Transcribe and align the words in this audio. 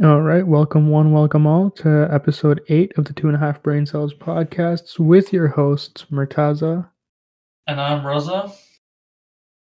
All 0.00 0.22
right, 0.22 0.46
welcome 0.46 0.90
one, 0.90 1.10
welcome 1.10 1.44
all 1.44 1.70
to 1.72 2.08
episode 2.12 2.60
eight 2.68 2.96
of 2.96 3.04
the 3.04 3.12
Two 3.12 3.26
and 3.26 3.34
a 3.34 3.38
Half 3.40 3.64
Brain 3.64 3.84
Cells 3.84 4.14
podcasts 4.14 4.96
with 5.00 5.32
your 5.32 5.48
hosts 5.48 6.06
Murtaza. 6.12 6.88
And 7.66 7.80
I'm 7.80 8.04
Raza. 8.04 8.54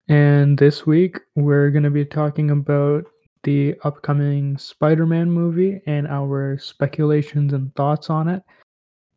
And 0.07 0.57
this 0.57 0.86
week 0.86 1.20
we're 1.36 1.70
going 1.70 1.83
to 1.83 1.89
be 1.89 2.05
talking 2.05 2.50
about 2.50 3.04
the 3.43 3.75
upcoming 3.83 4.57
Spider 4.57 5.05
Man 5.05 5.29
movie 5.29 5.82
and 5.86 6.07
our 6.07 6.57
speculations 6.57 7.52
and 7.52 7.75
thoughts 7.75 8.09
on 8.09 8.29
it 8.29 8.41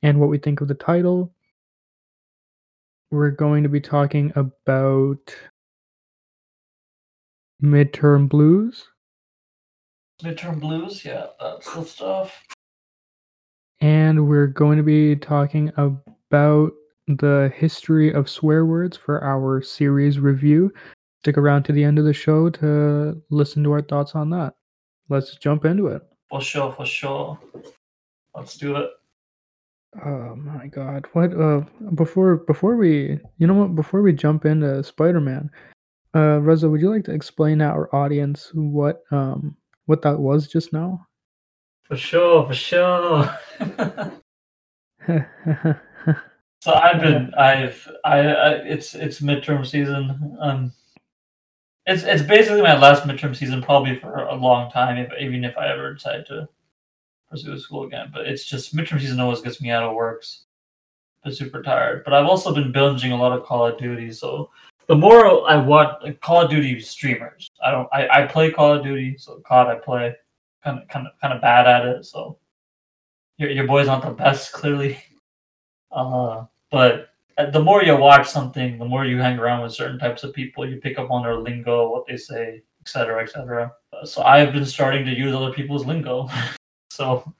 and 0.03 0.19
what 0.19 0.31
we 0.31 0.39
think 0.39 0.62
of 0.62 0.67
the 0.67 0.75
title. 0.75 1.33
We're 3.12 3.30
going 3.30 3.62
to 3.62 3.69
be 3.69 3.80
talking 3.80 4.33
about 4.35 5.33
midterm 7.62 8.29
blues 8.29 8.88
Midterm 10.23 10.60
blues, 10.60 11.04
yeah, 11.04 11.27
that's 11.41 11.73
the 11.74 11.84
stuff. 11.84 12.42
and 13.80 14.28
we're 14.28 14.46
going 14.46 14.78
to 14.78 14.82
be 14.84 15.16
talking 15.16 15.70
about 15.77 16.73
the 17.06 17.52
history 17.54 18.12
of 18.12 18.30
swear 18.30 18.64
words 18.64 18.96
for 18.96 19.23
our 19.23 19.60
series 19.60 20.18
review. 20.18 20.73
Stick 21.23 21.37
around 21.37 21.64
to 21.64 21.73
the 21.73 21.84
end 21.84 21.98
of 21.98 22.04
the 22.04 22.12
show 22.12 22.48
to 22.50 23.20
listen 23.30 23.62
to 23.64 23.73
our 23.73 23.82
thoughts 23.82 24.14
on 24.14 24.30
that. 24.30 24.54
Let's 25.10 25.37
jump 25.37 25.64
into 25.64 25.88
it. 25.88 26.02
For 26.30 26.40
sure, 26.40 26.73
for 26.73 26.87
sure. 26.87 27.38
Let's 28.34 28.56
do 28.56 28.76
it. 28.76 28.90
Oh 30.04 30.34
my 30.37 30.66
god. 30.68 31.06
What 31.12 31.38
uh 31.38 31.60
before 31.95 32.37
before 32.37 32.76
we 32.76 33.20
you 33.38 33.46
know 33.46 33.54
what 33.54 33.74
before 33.74 34.01
we 34.02 34.12
jump 34.12 34.45
into 34.45 34.82
Spider-Man, 34.82 35.51
uh 36.15 36.40
Raza, 36.40 36.71
would 36.71 36.80
you 36.80 36.90
like 36.90 37.04
to 37.04 37.12
explain 37.12 37.59
to 37.59 37.66
our 37.66 37.95
audience 37.95 38.51
what 38.54 39.02
um 39.10 39.56
what 39.87 40.02
that 40.02 40.18
was 40.18 40.49
just 40.49 40.73
now? 40.73 41.07
For 41.85 41.96
sure, 41.96 42.46
for 42.46 42.54
sure. 42.54 43.38
so 46.60 46.73
I've 46.73 47.01
been, 47.01 47.35
I've, 47.35 47.88
I, 48.05 48.18
I, 48.18 48.51
it's, 48.65 48.95
it's 48.95 49.21
midterm 49.21 49.66
season. 49.66 50.37
Um, 50.40 50.73
it's, 51.87 52.02
it's 52.05 52.23
basically 52.23 52.62
my 52.62 52.79
last 52.79 53.05
midterm 53.05 53.37
season, 53.37 53.62
probably 53.62 53.99
for 53.99 54.15
a 54.15 54.35
long 54.35 54.71
time, 54.71 54.96
if 54.96 55.12
even 55.21 55.45
if 55.45 55.57
I 55.59 55.68
ever 55.68 55.93
decide 55.93 56.24
to 56.27 56.49
pursue 57.30 57.59
school 57.59 57.85
again. 57.85 58.10
But 58.12 58.27
it's 58.27 58.45
just 58.45 58.74
midterm 58.74 59.01
season 59.01 59.21
always 59.21 59.43
gets 59.43 59.60
me 59.60 59.71
out 59.71 59.82
of 59.82 59.95
works. 59.95 60.45
I'm 61.24 61.32
super 61.32 61.62
tired. 61.62 62.02
But 62.05 62.15
I've 62.15 62.27
also 62.27 62.55
been 62.55 62.73
binging 62.73 63.12
a 63.12 63.16
lot 63.16 63.37
of 63.37 63.45
Call 63.45 63.66
of 63.66 63.79
Duty, 63.79 64.12
so 64.12 64.50
the 64.87 64.94
more 64.94 65.49
I 65.49 65.56
watch 65.56 65.97
like, 66.03 66.21
Call 66.21 66.43
of 66.43 66.50
Duty 66.50 66.78
streamers, 66.81 67.50
I 67.65 67.70
don't, 67.70 67.88
I, 67.93 68.09
I 68.09 68.26
play 68.26 68.50
Call 68.50 68.75
of 68.75 68.84
Duty, 68.84 69.16
so 69.19 69.41
COD 69.41 69.66
I 69.69 69.75
play, 69.76 70.15
kind 70.62 70.81
of, 70.81 70.88
kind 70.88 71.06
of, 71.06 71.19
kind 71.20 71.32
of 71.32 71.41
bad 71.41 71.66
at 71.66 71.87
it. 71.87 72.04
So 72.04 72.38
your 73.38 73.50
your 73.50 73.66
boy's 73.66 73.87
not 73.87 74.03
the 74.03 74.10
best, 74.10 74.53
clearly. 74.59 74.98
Uh, 75.91 76.44
but 76.71 77.09
the 77.53 77.62
more 77.62 77.82
you 77.82 77.97
watch 77.97 78.28
something, 78.28 78.78
the 78.78 78.84
more 78.84 79.04
you 79.04 79.19
hang 79.19 79.38
around 79.38 79.62
with 79.62 79.72
certain 79.72 79.98
types 79.98 80.22
of 80.25 80.32
people, 80.34 80.69
you 80.69 80.76
pick 80.76 80.98
up 80.98 81.10
on 81.10 81.22
their 81.22 81.37
lingo, 81.37 81.91
what 81.91 82.06
they 82.06 82.16
say, 82.16 82.62
etc., 82.82 83.22
etc. 83.22 83.72
So 84.04 84.22
I've 84.22 84.53
been 84.53 84.66
starting 84.66 85.04
to 85.06 85.16
use 85.16 85.34
other 85.34 85.53
people's 85.53 85.87
lingo. 85.87 86.28
so 86.91 87.32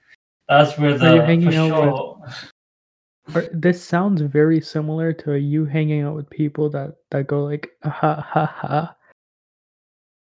that's 0.48 0.78
where 0.78 0.97
the 0.98 1.16
for 1.44 1.53
sure. 1.69 1.91
Or- 3.34 3.48
This 3.53 3.83
sounds 3.83 4.20
very 4.20 4.61
similar 4.61 5.12
to 5.25 5.34
you 5.38 5.64
hanging 5.64 6.03
out 6.03 6.14
with 6.14 6.28
people 6.28 6.69
that 6.70 6.97
that 7.11 7.27
go 7.27 7.44
like 7.44 7.70
"Ah, 7.84 7.91
ha 7.91 8.14
ha 8.20 8.47
ha, 8.47 8.97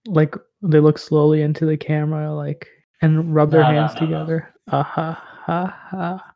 like 0.06 0.34
they 0.62 0.80
look 0.80 0.98
slowly 0.98 1.42
into 1.42 1.66
the 1.66 1.76
camera, 1.76 2.32
like 2.34 2.66
and 3.02 3.34
rub 3.34 3.50
their 3.50 3.62
No, 3.62 3.70
hands 3.70 3.94
no, 3.94 4.00
no. 4.00 4.06
together. 4.06 4.54
Ah 4.70 4.82
ha 4.82 5.12
ha 5.44 5.86
ha. 5.90 6.34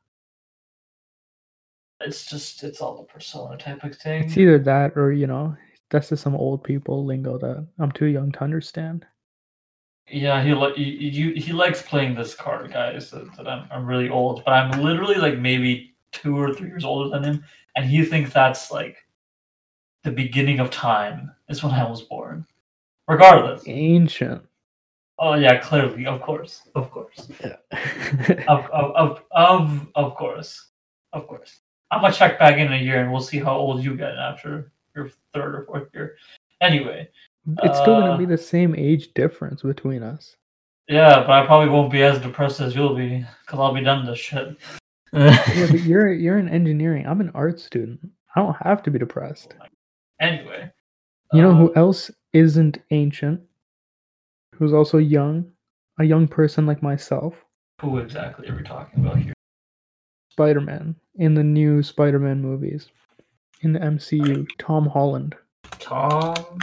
It's 2.00 2.24
just 2.24 2.62
it's 2.64 2.80
all 2.80 2.96
the 2.96 3.04
persona 3.12 3.56
type 3.56 3.84
of 3.84 3.96
thing. 3.96 4.24
It's 4.24 4.36
either 4.38 4.58
that 4.60 4.96
or 4.96 5.12
you 5.12 5.26
know 5.26 5.56
that's 5.90 6.08
just 6.10 6.22
some 6.22 6.34
old 6.36 6.62
people 6.64 7.04
lingo 7.04 7.36
that 7.38 7.66
I'm 7.78 7.92
too 7.92 8.06
young 8.06 8.32
to 8.32 8.44
understand. 8.44 9.04
Yeah, 10.08 10.42
he 10.42 10.54
li- 10.54 10.74
you, 10.76 11.30
you 11.30 11.34
he 11.40 11.52
likes 11.52 11.82
playing 11.82 12.14
this 12.14 12.34
card, 12.34 12.72
guys. 12.72 13.10
That, 13.10 13.34
that 13.36 13.46
I'm 13.48 13.68
I'm 13.70 13.86
really 13.86 14.08
old, 14.08 14.44
but 14.44 14.52
I'm 14.52 14.82
literally 14.82 15.16
like 15.16 15.38
maybe 15.38 15.94
two 16.12 16.36
or 16.38 16.52
three 16.54 16.68
years 16.68 16.84
older 16.84 17.10
than 17.10 17.22
him, 17.22 17.44
and 17.76 17.84
he 17.84 18.04
thinks 18.04 18.32
that's 18.32 18.70
like 18.72 18.96
the 20.02 20.10
beginning 20.10 20.58
of 20.60 20.70
time 20.70 21.30
is 21.48 21.62
when 21.62 21.72
I 21.72 21.88
was 21.88 22.02
born. 22.02 22.46
Regardless. 23.10 23.62
Ancient. 23.66 24.42
Oh 25.18 25.34
yeah, 25.34 25.58
clearly, 25.58 26.06
of 26.06 26.22
course, 26.22 26.62
of 26.74 26.90
course, 26.90 27.28
Yeah. 27.44 27.56
of 28.48 28.64
of 28.70 28.92
of 28.96 29.22
of, 29.32 29.86
of 29.94 30.14
course, 30.14 30.70
of 31.12 31.26
course. 31.26 31.60
I'm 31.90 32.00
gonna 32.00 32.14
check 32.14 32.38
back 32.38 32.56
in 32.58 32.72
a 32.72 32.76
year, 32.76 33.00
and 33.02 33.10
we'll 33.12 33.20
see 33.20 33.38
how 33.38 33.54
old 33.56 33.82
you 33.84 33.96
get 33.96 34.14
after 34.16 34.72
your 34.94 35.10
third 35.34 35.54
or 35.56 35.64
fourth 35.66 35.88
year. 35.92 36.16
Anyway, 36.60 37.08
it's 37.64 37.78
still 37.78 38.00
gonna 38.00 38.12
Uh, 38.12 38.16
be 38.16 38.24
the 38.26 38.38
same 38.38 38.74
age 38.76 39.12
difference 39.14 39.62
between 39.62 40.02
us. 40.02 40.36
yeah, 40.88 41.20
but 41.20 41.30
I 41.30 41.44
probably 41.46 41.68
won't 41.68 41.90
be 41.92 42.02
as 42.02 42.18
depressed 42.20 42.60
as 42.60 42.74
you'll 42.74 42.94
be 42.94 43.26
because 43.44 43.58
I'll 43.58 43.74
be 43.74 43.82
done 43.82 44.06
this 44.06 44.18
shit. 44.18 44.56
Yeah, 45.12 45.66
but 45.70 45.80
you're 45.80 46.12
you're 46.12 46.38
in 46.38 46.48
engineering. 46.48 47.06
I'm 47.06 47.20
an 47.20 47.32
art 47.34 47.58
student. 47.60 48.00
I 48.36 48.40
don't 48.40 48.56
have 48.62 48.82
to 48.84 48.90
be 48.90 48.98
depressed. 48.98 49.54
Anyway, 50.20 50.70
You 51.32 51.42
know 51.42 51.50
uh, 51.50 51.54
who 51.54 51.74
else 51.76 52.10
isn't 52.32 52.78
ancient? 52.90 53.40
Who's 54.56 54.72
also 54.72 54.98
young? 54.98 55.52
A 55.98 56.04
young 56.04 56.26
person 56.26 56.66
like 56.66 56.82
myself. 56.82 57.34
who 57.80 57.98
exactly 57.98 58.48
are 58.48 58.56
we 58.56 58.62
talking 58.62 59.04
about 59.04 59.18
here? 59.18 59.34
Spider 60.30 60.60
Man 60.60 60.96
in 61.16 61.34
the 61.34 61.44
new 61.44 61.82
Spider 61.82 62.18
Man 62.18 62.40
movies. 62.40 62.88
In 63.62 63.72
the 63.72 63.78
MCU. 63.80 64.46
Tom 64.58 64.86
Holland. 64.86 65.36
Tom 65.78 66.58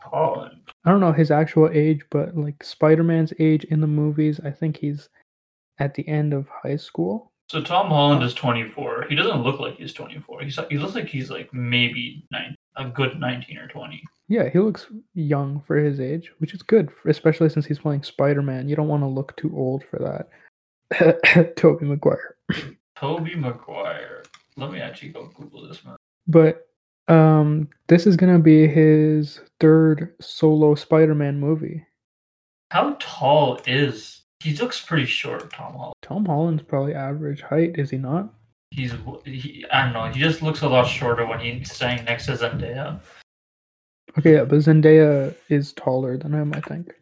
Holland. 0.00 0.60
I 0.84 0.90
don't 0.90 1.00
know 1.00 1.12
his 1.12 1.30
actual 1.30 1.70
age, 1.72 2.02
but 2.10 2.36
like 2.36 2.62
Spider 2.62 3.02
Man's 3.02 3.32
age 3.38 3.64
in 3.64 3.80
the 3.80 3.86
movies, 3.86 4.40
I 4.44 4.50
think 4.50 4.76
he's 4.76 5.08
at 5.78 5.94
the 5.94 6.06
end 6.06 6.32
of 6.32 6.48
high 6.48 6.76
school. 6.76 7.32
So 7.48 7.60
Tom 7.60 7.88
Holland 7.88 8.22
is 8.22 8.34
24. 8.34 9.06
He 9.08 9.14
doesn't 9.14 9.42
look 9.42 9.60
like 9.60 9.76
he's 9.76 9.92
24. 9.92 10.42
He's 10.42 10.58
he 10.70 10.78
looks 10.78 10.94
like 10.94 11.08
he's 11.08 11.30
like 11.30 11.52
maybe 11.52 12.24
nine, 12.30 12.54
a 12.76 12.88
good 12.88 13.18
19 13.18 13.58
or 13.58 13.68
20. 13.68 14.02
Yeah, 14.28 14.48
he 14.48 14.58
looks 14.58 14.86
young 15.14 15.62
for 15.66 15.76
his 15.76 16.00
age, 16.00 16.32
which 16.38 16.54
is 16.54 16.62
good, 16.62 16.90
especially 17.06 17.48
since 17.48 17.66
he's 17.66 17.78
playing 17.78 18.02
Spider 18.02 18.42
Man. 18.42 18.68
You 18.68 18.76
don't 18.76 18.88
want 18.88 19.02
to 19.02 19.08
look 19.08 19.36
too 19.36 19.52
old 19.54 19.84
for 19.84 19.98
that. 19.98 21.56
Tobey 21.56 21.86
Maguire. 21.86 22.36
Tobey 22.96 23.34
Maguire. 23.34 24.22
Let 24.56 24.70
me 24.70 24.80
actually 24.80 25.10
go 25.10 25.30
Google 25.34 25.66
this 25.68 25.84
man. 25.84 25.96
But 26.26 26.66
um 27.08 27.68
this 27.88 28.06
is 28.06 28.16
gonna 28.16 28.38
be 28.38 28.68
his 28.68 29.40
third 29.58 30.14
solo 30.20 30.74
Spider-Man 30.74 31.40
movie. 31.40 31.84
How 32.70 32.96
tall 33.00 33.60
is 33.66 34.22
he? 34.40 34.54
Looks 34.56 34.80
pretty 34.80 35.06
short, 35.06 35.52
Tom 35.52 35.72
Holland. 35.72 35.94
Tom 36.00 36.24
Holland's 36.24 36.62
probably 36.62 36.94
average 36.94 37.42
height, 37.42 37.78
is 37.78 37.90
he 37.90 37.98
not? 37.98 38.32
He's 38.72 38.92
he, 39.26 39.66
I 39.70 39.84
don't 39.84 39.92
know. 39.92 40.06
He 40.10 40.18
just 40.18 40.40
looks 40.40 40.62
a 40.62 40.68
lot 40.68 40.86
shorter 40.86 41.26
when 41.26 41.38
he's 41.40 41.70
standing 41.70 42.06
next 42.06 42.24
to 42.26 42.32
Zendaya. 42.32 43.00
Okay, 44.18 44.32
yeah, 44.34 44.44
but 44.44 44.58
Zendaya 44.60 45.34
is 45.50 45.74
taller 45.74 46.16
than 46.16 46.32
him, 46.32 46.54
I 46.54 46.60
think. 46.60 46.92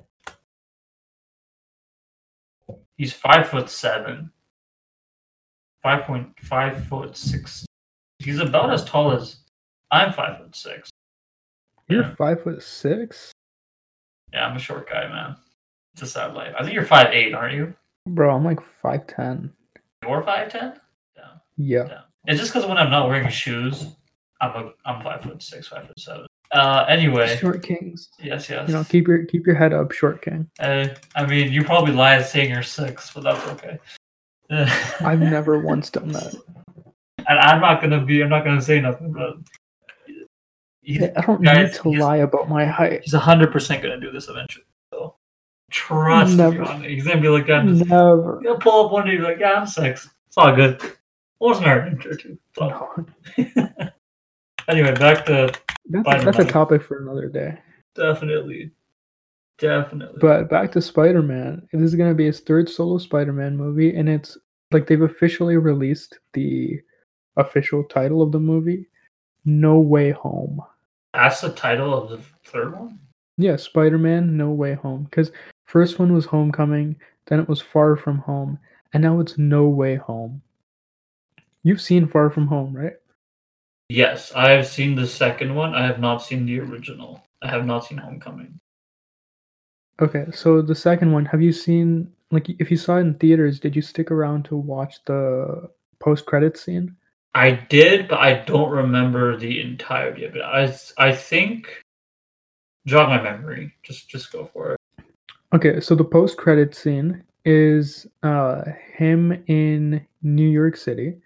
He's 2.96 3.12
five 3.12 3.48
foot 3.48 3.70
seven. 3.70 4.32
Five 5.82 6.04
point 6.04 6.28
five 6.40 6.84
foot 6.88 7.16
six. 7.16 7.64
He's 8.18 8.40
about 8.40 8.72
as 8.72 8.84
tall 8.84 9.12
as 9.12 9.36
I'm 9.92 10.12
five 10.12 10.38
foot 10.38 10.54
six. 10.56 10.90
You're 11.88 12.02
Yeah. 12.02 12.14
five 12.16 12.42
foot 12.42 12.62
six? 12.62 13.32
Yeah, 14.32 14.46
I'm 14.46 14.56
a 14.56 14.60
short 14.60 14.88
guy, 14.90 15.08
man. 15.08 15.36
It's 15.94 16.02
a 16.02 16.06
sad 16.06 16.34
life. 16.34 16.54
I 16.58 16.62
think 16.62 16.74
you're 16.74 16.84
five 16.84 17.08
eight, 17.12 17.32
aren't 17.32 17.54
you? 17.54 17.74
Bro, 18.06 18.34
I'm 18.34 18.44
like 18.44 18.60
five 18.60 19.06
ten. 19.06 19.52
You're 20.02 20.22
five 20.22 20.50
ten. 20.50 20.80
Yeah. 21.60 21.84
Yeah. 21.88 22.00
It's 22.26 22.40
just 22.40 22.52
because 22.52 22.66
when 22.68 22.78
I'm 22.78 22.90
not 22.90 23.08
wearing 23.08 23.28
shoes, 23.28 23.86
I'm 24.40 24.50
a 24.56 24.72
I'm 24.84 25.02
five 25.02 25.22
foot 25.22 25.42
six, 25.42 25.68
five 25.68 25.86
foot 25.86 25.98
seven. 26.00 26.26
Uh, 26.52 26.84
anyway, 26.88 27.36
Short 27.36 27.62
kings. 27.62 28.10
yes, 28.18 28.50
yes. 28.50 28.66
You 28.68 28.74
know, 28.74 28.84
keep 28.84 29.06
your 29.06 29.24
keep 29.26 29.46
your 29.46 29.54
head 29.54 29.72
up, 29.72 29.92
short 29.92 30.20
king. 30.22 30.48
Uh, 30.58 30.88
I 31.14 31.24
mean, 31.26 31.52
you 31.52 31.62
probably 31.64 31.92
lied 31.92 32.26
saying 32.26 32.50
you're 32.50 32.62
six, 32.64 33.12
but 33.12 33.22
that's 33.22 33.46
okay. 33.50 33.78
I've 35.00 35.20
never 35.20 35.60
once 35.60 35.90
done 35.90 36.08
that. 36.08 36.34
and 37.28 37.38
I'm 37.38 37.60
not 37.60 37.80
gonna 37.80 38.04
be. 38.04 38.22
I'm 38.22 38.30
not 38.30 38.44
gonna 38.44 38.60
say 38.62 38.80
nothing, 38.80 39.12
but 39.12 39.34
I 40.88 41.20
don't 41.20 41.42
guys, 41.42 41.72
need 41.84 41.94
to 41.94 42.00
lie 42.00 42.16
about 42.16 42.48
my 42.48 42.64
height. 42.64 43.02
he's 43.04 43.14
hundred 43.14 43.52
percent 43.52 43.82
gonna 43.82 44.00
do 44.00 44.10
this 44.10 44.28
eventually. 44.28 44.64
So 44.92 45.14
trust 45.70 46.36
Never. 46.36 46.62
me 46.62 46.66
on 46.68 46.84
it. 46.84 46.90
He's 46.90 47.06
gonna 47.06 47.20
be 47.20 47.28
like, 47.28 47.48
I'm 47.48 47.76
just, 47.78 47.88
Never. 47.88 48.40
he'll 48.42 48.58
pull 48.58 48.86
up 48.86 48.92
one 48.92 49.04
day, 49.06 49.12
and 49.12 49.20
be 49.20 49.24
like, 49.24 49.38
yeah, 49.38 49.52
I'm 49.52 49.66
six. 49.68 50.08
It's 50.26 50.36
all 50.36 50.54
good. 50.54 50.80
Wasn't 51.40 51.66
our 51.66 51.86
intro 51.86 52.14
too. 52.14 52.38
No. 52.58 53.06
anyway, 54.68 54.94
back 54.94 55.24
to 55.26 55.52
That's, 55.88 56.22
a, 56.22 56.24
that's 56.24 56.38
a 56.38 56.44
topic 56.44 56.82
for 56.82 57.02
another 57.02 57.28
day. 57.28 57.58
definitely. 57.94 58.70
Definitely. 59.58 60.18
But 60.20 60.48
back 60.48 60.72
to 60.72 60.80
Spider 60.80 61.22
Man. 61.22 61.66
This 61.72 61.82
is 61.82 61.94
gonna 61.94 62.14
be 62.14 62.26
his 62.26 62.40
third 62.40 62.68
solo 62.68 62.98
Spider 62.98 63.32
Man 63.32 63.56
movie, 63.56 63.94
and 63.94 64.08
it's 64.08 64.38
like 64.70 64.86
they've 64.86 65.02
officially 65.02 65.56
released 65.56 66.18
the 66.32 66.80
official 67.36 67.84
title 67.84 68.22
of 68.22 68.32
the 68.32 68.40
movie, 68.40 68.88
No 69.44 69.78
Way 69.80 70.12
Home. 70.12 70.60
That's 71.12 71.40
the 71.40 71.50
title 71.52 71.92
of 71.94 72.08
the 72.10 72.18
third 72.44 72.78
one. 72.78 72.98
Yeah, 73.36 73.56
Spider 73.56 73.98
Man 73.98 74.36
No 74.36 74.50
Way 74.50 74.74
Home. 74.74 75.04
Because 75.04 75.30
first 75.66 75.98
one 75.98 76.12
was 76.12 76.24
Homecoming, 76.24 76.96
then 77.26 77.40
it 77.40 77.48
was 77.48 77.60
Far 77.60 77.96
From 77.96 78.18
Home, 78.18 78.58
and 78.92 79.02
now 79.02 79.20
it's 79.20 79.36
No 79.38 79.68
Way 79.68 79.96
Home. 79.96 80.40
You've 81.62 81.80
seen 81.80 82.06
Far 82.06 82.30
From 82.30 82.46
Home, 82.46 82.76
right? 82.76 82.94
Yes, 83.88 84.32
I 84.34 84.50
have 84.50 84.66
seen 84.66 84.94
the 84.94 85.06
second 85.06 85.54
one. 85.54 85.74
I 85.74 85.86
have 85.86 85.98
not 85.98 86.18
seen 86.18 86.46
the 86.46 86.60
original. 86.60 87.22
I 87.42 87.48
have 87.48 87.66
not 87.66 87.84
seen 87.84 87.98
Homecoming. 87.98 88.58
Okay, 90.00 90.26
so 90.32 90.62
the 90.62 90.74
second 90.74 91.12
one, 91.12 91.26
have 91.26 91.42
you 91.42 91.52
seen 91.52 92.10
like 92.30 92.48
if 92.48 92.70
you 92.70 92.76
saw 92.76 92.96
it 92.96 93.00
in 93.00 93.14
theaters, 93.14 93.60
did 93.60 93.74
you 93.74 93.82
stick 93.82 94.10
around 94.10 94.44
to 94.46 94.56
watch 94.56 95.04
the 95.04 95.68
post 95.98 96.26
credit 96.26 96.56
scene? 96.56 96.96
I 97.34 97.52
did, 97.52 98.08
but 98.08 98.18
I 98.18 98.44
don't 98.44 98.70
remember 98.70 99.36
the 99.36 99.60
entirety 99.60 100.24
of 100.24 100.36
it. 100.36 100.42
I 100.42 100.74
I 100.98 101.12
think 101.12 101.82
jog 102.86 103.08
my 103.08 103.20
memory. 103.20 103.74
Just 103.82 104.08
just 104.08 104.32
go 104.32 104.46
for 104.52 104.72
it. 104.72 105.04
Okay, 105.52 105.80
so 105.80 105.94
the 105.94 106.04
post 106.04 106.36
credit 106.38 106.74
scene 106.74 107.24
is 107.44 108.06
uh 108.22 108.62
him 108.94 109.42
in 109.48 110.06
New 110.22 110.48
York 110.48 110.76
City 110.76 111.16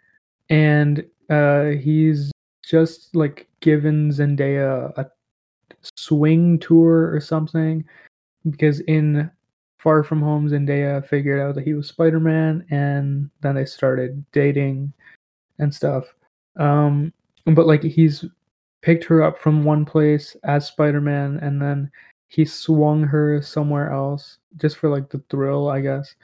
and 0.50 1.04
uh 1.30 1.66
he's 1.66 2.32
just 2.64 3.14
like 3.14 3.48
given 3.60 4.10
Zendaya 4.10 4.96
a 4.96 5.10
swing 5.96 6.58
tour 6.58 7.14
or 7.14 7.20
something 7.20 7.84
because 8.50 8.80
in 8.80 9.30
Far 9.78 10.02
From 10.02 10.22
Home, 10.22 10.48
Zendaya 10.48 11.06
figured 11.06 11.40
out 11.40 11.54
that 11.56 11.64
he 11.64 11.74
was 11.74 11.88
Spider 11.88 12.18
Man, 12.18 12.64
and 12.70 13.28
then 13.42 13.54
they 13.54 13.66
started 13.66 14.24
dating 14.32 14.92
and 15.58 15.74
stuff. 15.74 16.06
Um, 16.56 17.12
but 17.44 17.66
like 17.66 17.82
he's 17.82 18.24
picked 18.80 19.04
her 19.04 19.22
up 19.22 19.38
from 19.38 19.62
one 19.62 19.84
place 19.84 20.36
as 20.44 20.66
Spider 20.66 21.02
Man, 21.02 21.38
and 21.42 21.60
then 21.60 21.90
he 22.28 22.46
swung 22.46 23.02
her 23.02 23.42
somewhere 23.42 23.92
else 23.92 24.38
just 24.56 24.78
for 24.78 24.88
like 24.88 25.10
the 25.10 25.22
thrill, 25.28 25.68
I 25.68 25.82
guess. 25.82 26.14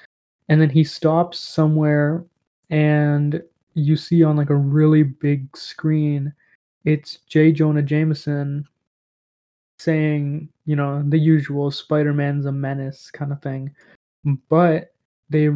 And 0.49 0.59
then 0.59 0.71
he 0.71 0.83
stops 0.83 1.39
somewhere, 1.39 2.25
and 2.71 3.43
you 3.75 3.97
see 3.97 4.23
on 4.23 4.37
like 4.37 4.51
a 4.51 4.57
really 4.57 5.03
big 5.03 5.57
screen, 5.57 6.33
it's 6.85 7.19
J. 7.29 7.53
Jonah 7.53 7.83
Jameson 7.83 8.67
saying, 9.79 10.49
you 10.67 10.77
know, 10.77 11.03
the 11.09 11.19
usual 11.19 11.71
Spider 11.71 12.13
Man's 12.13 12.47
a 12.47 12.53
menace 12.53 13.11
kind 13.11 13.33
of 13.33 13.43
thing. 13.43 13.75
But 14.49 14.93
they 15.31 15.51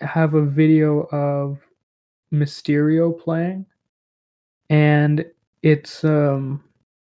have 0.00 0.34
a 0.34 0.44
video 0.44 1.02
of 1.12 1.58
Mysterio 2.32 3.18
playing, 3.18 3.66
and 4.70 5.24
it's 5.62 6.02
um 6.02 6.62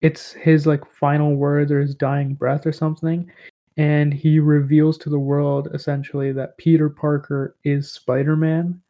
it's 0.03 0.33
his 0.33 0.67
like 0.67 0.85
final 0.93 1.37
words 1.37 1.71
or 1.73 1.81
his 1.81 1.94
dying 1.94 2.35
breath 2.35 2.67
or 2.67 2.73
something 2.73 3.31
and 3.77 4.12
he 4.12 4.39
reveals 4.39 4.99
to 4.99 5.09
the 5.09 5.19
world 5.19 5.69
essentially 5.73 6.33
that 6.33 6.59
Peter 6.59 6.89
Parker 6.89 7.56
is 7.65 7.91
Spider-Man. 7.91 8.81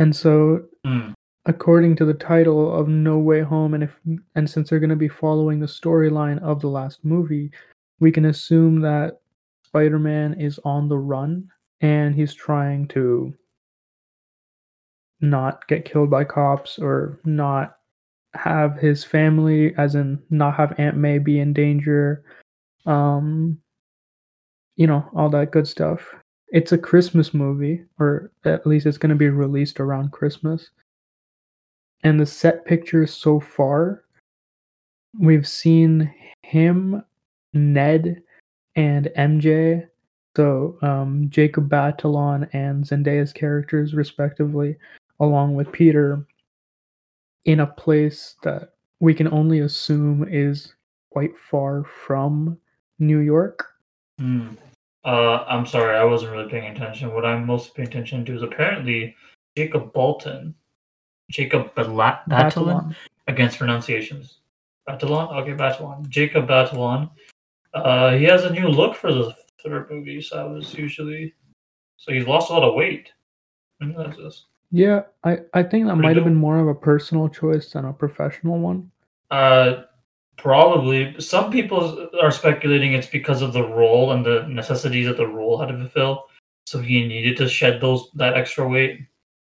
And 0.00 0.14
so 0.16 0.66
Mm. 0.84 1.14
according 1.46 1.94
to 1.96 2.04
the 2.04 2.14
title 2.14 2.74
of 2.74 2.88
No 2.88 3.18
Way 3.18 3.40
Home, 3.42 3.74
and 3.74 3.84
if 3.84 4.00
and 4.34 4.48
since 4.50 4.70
they're 4.70 4.80
going 4.80 4.90
to 4.90 4.96
be 4.96 5.08
following 5.08 5.60
the 5.60 5.66
storyline 5.66 6.40
of 6.40 6.60
the 6.60 6.68
last 6.68 7.04
movie, 7.04 7.52
we 8.00 8.10
can 8.10 8.24
assume 8.24 8.80
that 8.80 9.20
Spider-Man 9.64 10.34
is 10.40 10.58
on 10.64 10.88
the 10.88 10.98
run 10.98 11.48
and 11.80 12.14
he's 12.14 12.34
trying 12.34 12.88
to 12.88 13.32
not 15.20 15.66
get 15.68 15.84
killed 15.84 16.10
by 16.10 16.24
cops 16.24 16.78
or 16.78 17.20
not 17.24 17.78
have 18.34 18.76
his 18.78 19.04
family, 19.04 19.74
as 19.76 19.94
in 19.94 20.22
not 20.30 20.54
have 20.54 20.74
Aunt 20.78 20.96
May 20.96 21.18
be 21.18 21.40
in 21.40 21.52
danger. 21.52 22.24
Um, 22.86 23.60
you 24.76 24.86
know, 24.86 25.06
all 25.14 25.28
that 25.30 25.50
good 25.52 25.68
stuff. 25.68 26.14
It's 26.52 26.72
a 26.72 26.78
Christmas 26.78 27.32
movie, 27.32 27.84
or 27.98 28.32
at 28.44 28.66
least 28.66 28.86
it's 28.86 28.98
going 28.98 29.10
to 29.10 29.16
be 29.16 29.28
released 29.28 29.80
around 29.80 30.12
Christmas 30.12 30.70
and 32.02 32.18
the 32.18 32.26
set 32.26 32.64
pictures 32.64 33.12
so 33.12 33.40
far, 33.40 34.04
we've 35.18 35.46
seen 35.46 36.12
him, 36.42 37.04
Ned, 37.52 38.22
and 38.76 39.10
MJ. 39.16 39.86
So 40.36 40.78
um, 40.82 41.26
Jacob 41.28 41.68
Batalon 41.68 42.48
and 42.52 42.84
Zendaya's 42.84 43.32
characters, 43.32 43.94
respectively, 43.94 44.76
along 45.18 45.54
with 45.54 45.70
Peter, 45.72 46.24
in 47.44 47.60
a 47.60 47.66
place 47.66 48.36
that 48.42 48.74
we 49.00 49.12
can 49.12 49.28
only 49.32 49.60
assume 49.60 50.26
is 50.28 50.74
quite 51.10 51.36
far 51.36 51.84
from 51.84 52.56
New 52.98 53.18
York. 53.18 53.66
Mm. 54.20 54.56
Uh, 55.04 55.44
I'm 55.48 55.66
sorry, 55.66 55.96
I 55.96 56.04
wasn't 56.04 56.32
really 56.32 56.50
paying 56.50 56.76
attention. 56.76 57.14
What 57.14 57.24
I'm 57.24 57.46
mostly 57.46 57.72
paying 57.74 57.88
attention 57.88 58.24
to 58.26 58.36
is 58.36 58.42
apparently 58.42 59.16
Jacob 59.56 59.92
Bolton, 59.92 60.54
Jacob 61.30 61.74
Bala- 61.74 62.22
Batalon, 62.28 62.94
against 63.26 63.58
pronunciations. 63.58 64.38
Batalon? 64.88 65.32
Okay, 65.40 65.52
Batalon. 65.52 66.08
Jacob 66.08 66.46
Batalon. 66.46 67.10
Uh, 67.72 68.12
he 68.12 68.24
has 68.24 68.44
a 68.44 68.52
new 68.52 68.68
look 68.68 68.94
for 68.96 69.12
the 69.12 69.34
third 69.62 69.90
movie, 69.90 70.20
so 70.20 70.38
I 70.38 70.44
was 70.44 70.74
usually. 70.74 71.34
So 71.96 72.12
he's 72.12 72.26
lost 72.26 72.50
a 72.50 72.54
lot 72.54 72.62
of 72.62 72.74
weight. 72.74 73.10
I 73.80 73.86
didn't 73.86 74.16
realize. 74.16 74.44
Yeah, 74.72 75.02
I, 75.24 75.38
I 75.52 75.62
think 75.62 75.86
that 75.86 75.96
might 75.96 76.16
have 76.16 76.24
been 76.24 76.34
more 76.34 76.58
of 76.58 76.68
a 76.68 76.74
personal 76.74 77.28
choice 77.28 77.72
than 77.72 77.86
a 77.86 77.92
professional 77.92 78.58
one. 78.58 78.90
Uh, 79.30 79.82
probably. 80.40 81.20
Some 81.20 81.50
people 81.50 82.08
are 82.20 82.30
speculating 82.30 82.94
it's 82.94 83.06
because 83.06 83.42
of 83.42 83.52
the 83.52 83.62
role 83.62 84.12
and 84.12 84.24
the 84.24 84.46
necessities 84.48 85.06
that 85.06 85.16
the 85.16 85.26
role 85.26 85.58
had 85.58 85.68
to 85.68 85.78
fulfill. 85.78 86.24
So 86.66 86.80
he 86.80 87.06
needed 87.06 87.36
to 87.38 87.48
shed 87.48 87.80
those 87.80 88.10
that 88.14 88.36
extra 88.36 88.68
weight. 88.68 89.00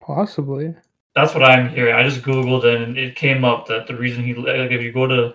Possibly. 0.00 0.74
That's 1.14 1.34
what 1.34 1.44
I'm 1.44 1.68
hearing. 1.68 1.94
I 1.94 2.02
just 2.02 2.22
googled 2.22 2.64
it 2.64 2.80
and 2.80 2.96
it 2.96 3.16
came 3.16 3.44
up 3.44 3.66
that 3.66 3.86
the 3.86 3.96
reason 3.96 4.25
he 4.25 4.34
like 4.34 4.70
if 4.70 4.82
you 4.82 4.92
go 4.92 5.06
to 5.06 5.34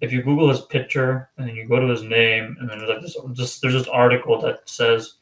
if 0.00 0.12
you 0.12 0.22
Google 0.22 0.48
his 0.48 0.60
picture 0.62 1.30
and 1.36 1.48
then 1.48 1.56
you 1.56 1.66
go 1.66 1.80
to 1.80 1.88
his 1.88 2.02
name 2.02 2.56
and 2.60 2.70
then 2.70 2.78
there's 2.78 2.90
like 2.90 3.02
this 3.02 3.16
just 3.34 3.60
there's 3.60 3.74
this 3.74 3.88
article 3.88 4.40
that 4.40 4.68
says 4.68 5.14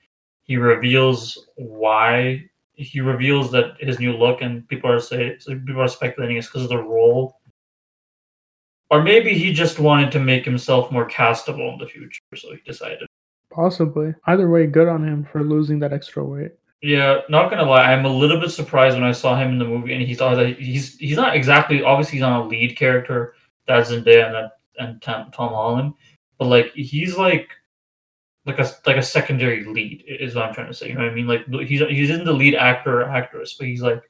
he 0.42 0.56
reveals 0.56 1.46
why 1.56 2.44
he 2.75 3.00
reveals 3.00 3.50
that 3.50 3.76
his 3.80 3.99
new 3.99 4.12
look 4.12 4.42
and 4.42 4.68
people 4.68 4.90
are 4.90 5.00
saying 5.00 5.37
so 5.38 5.54
people 5.54 5.80
are 5.80 5.88
speculating 5.88 6.37
it's 6.37 6.46
because 6.46 6.62
of 6.62 6.68
the 6.68 6.76
role 6.76 7.40
or 8.90 9.02
maybe 9.02 9.35
he 9.35 9.52
just 9.52 9.78
wanted 9.78 10.12
to 10.12 10.21
make 10.21 10.45
himself 10.45 10.90
more 10.93 11.09
castable 11.09 11.73
in 11.73 11.78
the 11.78 11.87
future 11.87 12.21
so 12.35 12.52
he 12.52 12.61
decided 12.66 13.07
Possibly. 13.57 14.14
Either 14.26 14.50
way, 14.50 14.66
good 14.66 14.87
on 14.87 15.02
him 15.02 15.25
for 15.25 15.43
losing 15.43 15.78
that 15.78 15.93
extra 15.93 16.23
weight. 16.23 16.52
Yeah, 16.83 17.21
not 17.31 17.49
gonna 17.49 17.64
lie, 17.64 17.90
I'm 17.90 18.05
a 18.05 18.09
little 18.09 18.38
bit 18.38 18.50
surprised 18.50 18.97
when 18.97 19.02
I 19.02 19.12
saw 19.12 19.35
him 19.35 19.52
in 19.52 19.59
the 19.59 19.64
movie, 19.64 19.95
and 19.95 20.02
he 20.02 20.14
thought 20.14 20.35
that 20.37 20.59
he's 20.59 20.99
he's 20.99 21.16
not 21.16 21.35
exactly 21.35 21.83
obviously 21.83 22.19
he's 22.19 22.21
not 22.21 22.43
a 22.43 22.45
lead 22.45 22.76
character 22.76 23.35
that's 23.66 23.90
Zendaya 23.90 24.26
and 24.26 24.35
that 24.35 24.52
and 24.78 25.00
Tom, 25.00 25.31
Tom 25.31 25.49
Holland, 25.49 25.95
but 26.38 26.49
like 26.49 26.73
he's 26.75 27.16
like 27.16 27.49
like 28.45 28.59
a 28.59 28.71
like 28.85 28.99
a 28.99 29.02
secondary 29.02 29.64
lead 29.64 30.05
is 30.07 30.35
what 30.35 30.45
I'm 30.45 30.55
trying 30.55 30.69
to 30.69 30.75
say. 30.75 30.88
You 30.88 30.95
know 30.95 31.05
what 31.05 31.12
I 31.12 31.14
mean? 31.14 31.26
Like 31.26 31.47
he's 31.66 31.81
he's 31.81 32.11
in 32.11 32.25
the 32.25 32.33
lead 32.33 32.55
actor 32.55 33.00
or 33.00 33.09
actress, 33.09 33.55
but 33.55 33.69
he's 33.69 33.81
like, 33.81 34.02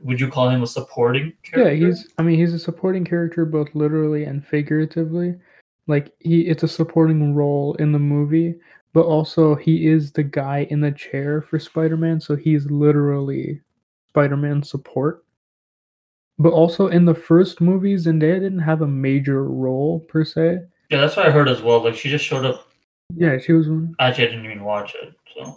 would 0.00 0.20
you 0.20 0.28
call 0.28 0.48
him 0.48 0.62
a 0.62 0.66
supporting 0.66 1.32
character? 1.42 1.74
Yeah, 1.74 1.86
he's 1.88 2.08
I 2.18 2.22
mean 2.22 2.38
he's 2.38 2.54
a 2.54 2.58
supporting 2.58 3.04
character 3.04 3.44
both 3.44 3.68
literally 3.74 4.24
and 4.24 4.44
figuratively. 4.46 5.34
Like 5.86 6.12
he 6.20 6.42
it's 6.42 6.62
a 6.62 6.68
supporting 6.68 7.34
role 7.34 7.74
in 7.74 7.92
the 7.92 7.98
movie, 7.98 8.54
but 8.92 9.04
also 9.06 9.54
he 9.54 9.86
is 9.86 10.12
the 10.12 10.22
guy 10.22 10.66
in 10.70 10.80
the 10.80 10.92
chair 10.92 11.42
for 11.42 11.58
Spider-Man, 11.58 12.20
so 12.20 12.36
he's 12.36 12.66
literally 12.70 13.60
Spider-Man 14.08 14.62
support. 14.62 15.24
But 16.38 16.52
also 16.52 16.88
in 16.88 17.04
the 17.04 17.14
first 17.14 17.60
movie, 17.60 17.94
Zendaya 17.94 18.40
didn't 18.40 18.58
have 18.60 18.82
a 18.82 18.86
major 18.88 19.44
role 19.44 20.00
per 20.00 20.24
se. 20.24 20.58
yeah, 20.90 21.00
that's 21.00 21.16
what 21.16 21.26
I 21.26 21.30
heard 21.30 21.48
as 21.48 21.62
well. 21.62 21.82
Like 21.84 21.94
she 21.94 22.10
just 22.10 22.24
showed 22.24 22.44
up. 22.44 22.68
Yeah, 23.14 23.38
she 23.38 23.52
was 23.52 23.68
one 23.68 23.94
Actually, 24.00 24.28
I 24.28 24.30
didn't 24.30 24.46
even 24.46 24.64
watch 24.64 24.94
it. 25.00 25.14
So 25.36 25.54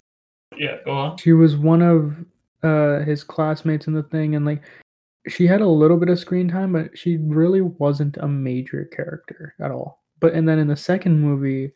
yeah, 0.56 0.76
go 0.84 0.92
on. 0.92 1.16
she 1.16 1.32
was 1.32 1.56
one 1.56 1.82
of 1.82 2.16
uh 2.62 3.00
his 3.00 3.22
classmates 3.24 3.86
in 3.86 3.92
the 3.92 4.02
thing 4.04 4.34
and 4.34 4.44
like 4.44 4.62
she 5.28 5.46
had 5.46 5.60
a 5.60 5.66
little 5.68 5.96
bit 5.96 6.08
of 6.08 6.18
screen 6.18 6.48
time 6.48 6.72
but 6.72 6.96
she 6.96 7.18
really 7.18 7.60
wasn't 7.60 8.16
a 8.18 8.28
major 8.28 8.84
character 8.86 9.54
at 9.60 9.70
all 9.70 10.02
but 10.20 10.32
and 10.32 10.48
then 10.48 10.58
in 10.58 10.66
the 10.66 10.76
second 10.76 11.20
movie 11.20 11.70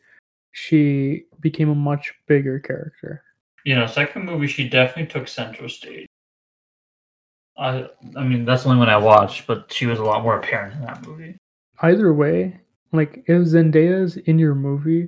she 0.51 1.23
became 1.39 1.69
a 1.69 1.75
much 1.75 2.13
bigger 2.27 2.59
character 2.59 3.23
You 3.65 3.75
know, 3.75 3.87
second 3.87 4.25
movie 4.25 4.47
she 4.47 4.67
definitely 4.67 5.07
took 5.07 5.27
center 5.27 5.69
stage. 5.69 6.05
I 7.57 7.87
I 8.17 8.23
mean 8.23 8.45
that's 8.45 8.63
the 8.63 8.69
only 8.69 8.79
one 8.79 8.89
I 8.89 8.97
watched, 8.97 9.47
but 9.47 9.71
she 9.71 9.85
was 9.85 9.99
a 9.99 10.03
lot 10.03 10.23
more 10.23 10.37
apparent 10.37 10.73
in 10.75 10.81
that 10.81 11.05
movie. 11.07 11.37
either 11.81 12.13
way 12.13 12.59
like 12.91 13.23
if 13.27 13.47
zendaya's 13.47 14.17
in 14.17 14.37
your 14.37 14.53
movie 14.55 15.07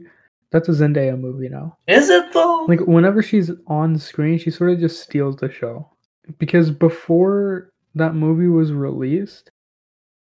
That's 0.55 0.69
a 0.69 0.71
Zendaya 0.71 1.19
movie 1.19 1.50
now. 1.50 1.77
Is 1.85 2.09
it 2.09 2.31
though? 2.31 2.63
Like 2.69 2.79
whenever 2.79 3.21
she's 3.21 3.51
on 3.67 4.00
screen, 4.00 4.39
she 4.39 4.50
sort 4.50 4.71
of 4.71 4.79
just 4.79 5.03
steals 5.03 5.35
the 5.35 5.51
show. 5.51 5.91
Because 6.38 6.71
before 6.71 7.74
that 7.93 8.15
movie 8.15 8.47
was 8.47 8.71
released, 8.71 9.51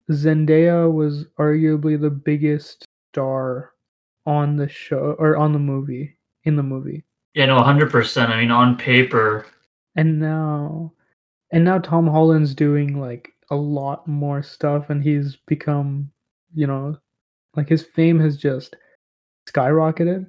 Zendaya 0.09 0.89
was 0.89 1.25
arguably 1.37 2.01
the 2.01 2.11
biggest 2.11 2.87
star 3.11 3.73
on 4.25 4.55
the 4.55 4.69
show 4.69 5.17
or 5.19 5.37
on 5.37 5.53
the 5.53 5.59
movie 5.59 6.17
in 6.45 6.55
the 6.55 6.63
movie. 6.63 7.03
Yeah, 7.35 7.47
no, 7.47 7.61
hundred 7.61 7.91
percent. 7.91 8.31
I 8.31 8.39
mean, 8.39 8.53
on 8.53 8.77
paper. 8.77 9.47
And 9.97 10.21
now, 10.21 10.93
and 11.51 11.65
now 11.65 11.79
Tom 11.79 12.07
Holland's 12.07 12.55
doing 12.55 13.01
like 13.01 13.33
a 13.51 13.57
lot 13.57 14.07
more 14.07 14.45
stuff, 14.45 14.91
and 14.91 15.03
he's 15.03 15.39
become, 15.49 16.09
you 16.55 16.69
know, 16.69 16.97
like 17.57 17.69
his 17.69 17.83
fame 17.83 18.21
has 18.21 18.37
just 18.37 18.77
skyrocketed. 19.53 20.27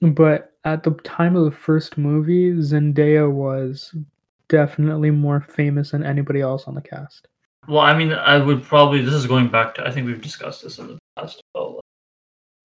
But 0.00 0.52
at 0.64 0.82
the 0.82 0.90
time 1.04 1.36
of 1.36 1.44
the 1.44 1.56
first 1.56 1.96
movie, 1.96 2.52
Zendaya 2.52 3.30
was 3.30 3.94
definitely 4.48 5.10
more 5.10 5.40
famous 5.40 5.90
than 5.90 6.04
anybody 6.04 6.40
else 6.40 6.64
on 6.64 6.74
the 6.74 6.82
cast. 6.82 7.28
Well, 7.68 7.80
I 7.80 7.96
mean, 7.96 8.12
I 8.12 8.38
would 8.38 8.62
probably. 8.62 9.02
This 9.02 9.14
is 9.14 9.26
going 9.26 9.48
back 9.48 9.74
to. 9.76 9.86
I 9.86 9.90
think 9.90 10.06
we've 10.06 10.20
discussed 10.20 10.62
this 10.62 10.78
in 10.78 10.86
the 10.88 10.98
past 11.16 11.42
about 11.54 11.76
like, 11.76 11.84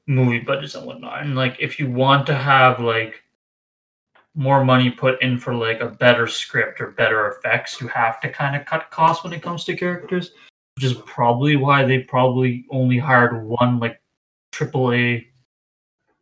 movie 0.08 0.39
budgets 0.39 0.75
and 0.75 0.86
whatnot. 0.86 1.24
And 1.24 1.36
like, 1.36 1.58
if 1.60 1.80
you 1.80 1.89
want 1.89 2.27
to 2.27 2.36
have 2.36 2.80
like 2.80 3.24
more 4.36 4.63
money 4.63 4.89
put 4.89 5.22
in 5.22 5.38
for 5.38 5.56
like 5.56 5.82
a 5.82 5.88
better 5.88 6.27
script 6.27 6.80
or 6.82 6.91
better 6.91 7.27
effects, 7.30 7.82
you 7.82 7.88
have 7.88 8.22
to 8.22 8.30
kind 8.30 8.56
of 8.56 8.65
cut 8.65 8.91
costs 8.91 9.24
when 9.24 9.34
it 9.34 9.41
comes 9.41 9.63
to 9.65 9.75
characters, 9.75 10.32
which 10.75 10.86
is 10.86 10.94
probably 11.06 11.56
why 11.56 11.84
they 11.84 12.00
probably 12.00 12.65
only 12.70 12.98
hired 12.98 13.44
one 13.44 13.80
like 13.80 14.00
AAA 14.51 15.27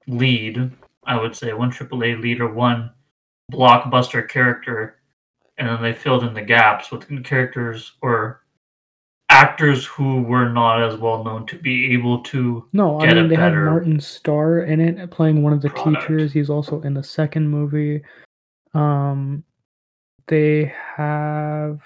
lead. 0.09 0.71
I 1.05 1.19
would 1.19 1.35
say 1.35 1.53
one 1.53 1.71
AAA 1.71 2.21
lead 2.21 2.41
or 2.41 2.53
one 2.53 2.91
blockbuster 3.51 4.27
character, 4.27 4.99
and 5.57 5.67
then 5.67 5.81
they 5.81 5.93
filled 5.93 6.23
in 6.23 6.33
the 6.33 6.41
gaps 6.41 6.91
with 6.91 7.23
characters 7.23 7.93
or 8.01 8.41
actors 9.29 9.85
who 9.85 10.21
were 10.23 10.49
not 10.49 10.81
as 10.81 10.99
well 10.99 11.23
known 11.23 11.45
to 11.45 11.57
be 11.57 11.93
able 11.93 12.21
to 12.23 12.65
No, 12.73 12.99
I 12.99 13.13
mean 13.13 13.27
they 13.27 13.35
had 13.35 13.53
Martin 13.53 13.99
Starr 13.99 14.61
in 14.61 14.81
it 14.81 15.11
playing 15.11 15.43
one 15.43 15.53
of 15.53 15.61
the 15.61 15.69
product. 15.69 16.01
teachers. 16.01 16.33
He's 16.33 16.49
also 16.49 16.81
in 16.81 16.93
the 16.93 17.03
second 17.03 17.47
movie. 17.47 18.01
Um 18.73 19.43
they 20.27 20.73
have 20.95 21.81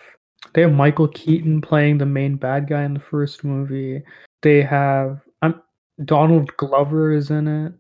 they 0.54 0.62
have 0.62 0.74
Michael 0.74 1.08
Keaton 1.10 1.62
playing 1.62 1.98
the 1.98 2.06
main 2.06 2.36
bad 2.36 2.68
guy 2.68 2.84
in 2.84 2.94
the 2.94 3.00
first 3.00 3.44
movie. 3.44 4.04
They 4.42 4.62
have 4.62 5.22
um, 5.42 5.62
Donald 6.06 6.56
Glover 6.58 7.14
is 7.14 7.30
in 7.30 7.48
it. 7.48 7.74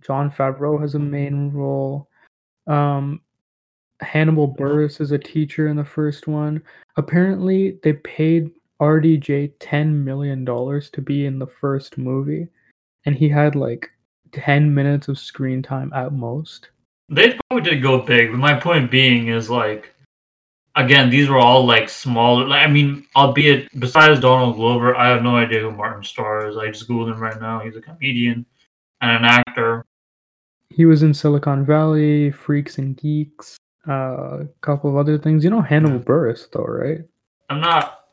Jon 0.00 0.30
Favreau 0.30 0.80
has 0.80 0.94
a 0.94 0.98
main 0.98 1.50
role. 1.50 2.08
Um 2.66 3.20
Hannibal 4.00 4.54
Buress 4.54 5.00
is 5.00 5.12
a 5.12 5.18
teacher 5.18 5.68
in 5.68 5.76
the 5.76 5.84
first 5.84 6.26
one. 6.26 6.62
Apparently, 6.96 7.78
they 7.82 7.94
paid 7.94 8.50
RDJ 8.80 9.52
ten 9.60 10.04
million 10.04 10.44
dollars 10.44 10.90
to 10.90 11.00
be 11.00 11.26
in 11.26 11.38
the 11.38 11.46
first 11.46 11.96
movie, 11.98 12.48
and 13.06 13.16
he 13.16 13.28
had 13.28 13.54
like 13.54 13.90
ten 14.32 14.72
minutes 14.72 15.08
of 15.08 15.18
screen 15.18 15.62
time 15.62 15.92
at 15.94 16.12
most. 16.12 16.70
They 17.08 17.38
probably 17.48 17.70
did 17.70 17.82
go 17.82 18.00
big, 18.00 18.30
but 18.30 18.38
my 18.38 18.54
point 18.54 18.90
being 18.90 19.28
is 19.28 19.50
like, 19.50 19.94
again, 20.74 21.10
these 21.10 21.28
were 21.28 21.38
all 21.38 21.64
like 21.64 21.88
smaller. 21.88 22.46
Like, 22.46 22.62
I 22.62 22.70
mean, 22.70 23.06
albeit 23.14 23.68
besides 23.78 24.20
Donald 24.20 24.56
Glover, 24.56 24.96
I 24.96 25.08
have 25.08 25.22
no 25.22 25.36
idea 25.36 25.60
who 25.60 25.70
Martin 25.70 26.02
Starr 26.02 26.48
is. 26.48 26.56
I 26.56 26.68
just 26.70 26.88
googled 26.88 27.12
him 27.12 27.20
right 27.20 27.40
now. 27.40 27.60
He's 27.60 27.76
a 27.76 27.80
comedian 27.80 28.46
and 29.04 29.24
an 29.24 29.24
actor. 29.24 29.84
He 30.70 30.86
was 30.86 31.02
in 31.02 31.12
Silicon 31.14 31.64
Valley, 31.64 32.30
Freaks 32.30 32.78
and 32.78 32.96
Geeks, 32.96 33.56
uh, 33.86 34.40
a 34.40 34.48
couple 34.62 34.90
of 34.90 34.96
other 34.96 35.18
things. 35.18 35.44
You 35.44 35.50
know 35.50 35.60
Hannibal 35.60 36.00
Buress, 36.00 36.50
though, 36.50 36.64
right? 36.64 37.02
I'm 37.50 37.60
not 37.60 38.06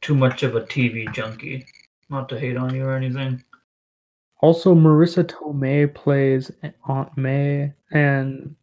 too 0.00 0.14
much 0.14 0.42
of 0.42 0.56
a 0.56 0.62
TV 0.62 1.12
junkie. 1.12 1.66
Not 2.08 2.28
to 2.30 2.38
hate 2.40 2.56
on 2.56 2.74
you 2.74 2.84
or 2.84 2.96
anything. 2.96 3.42
Also, 4.40 4.74
Marisa 4.74 5.22
Tomei 5.22 5.92
plays 5.94 6.50
Aunt 6.88 7.16
May, 7.16 7.72
and 7.92 8.56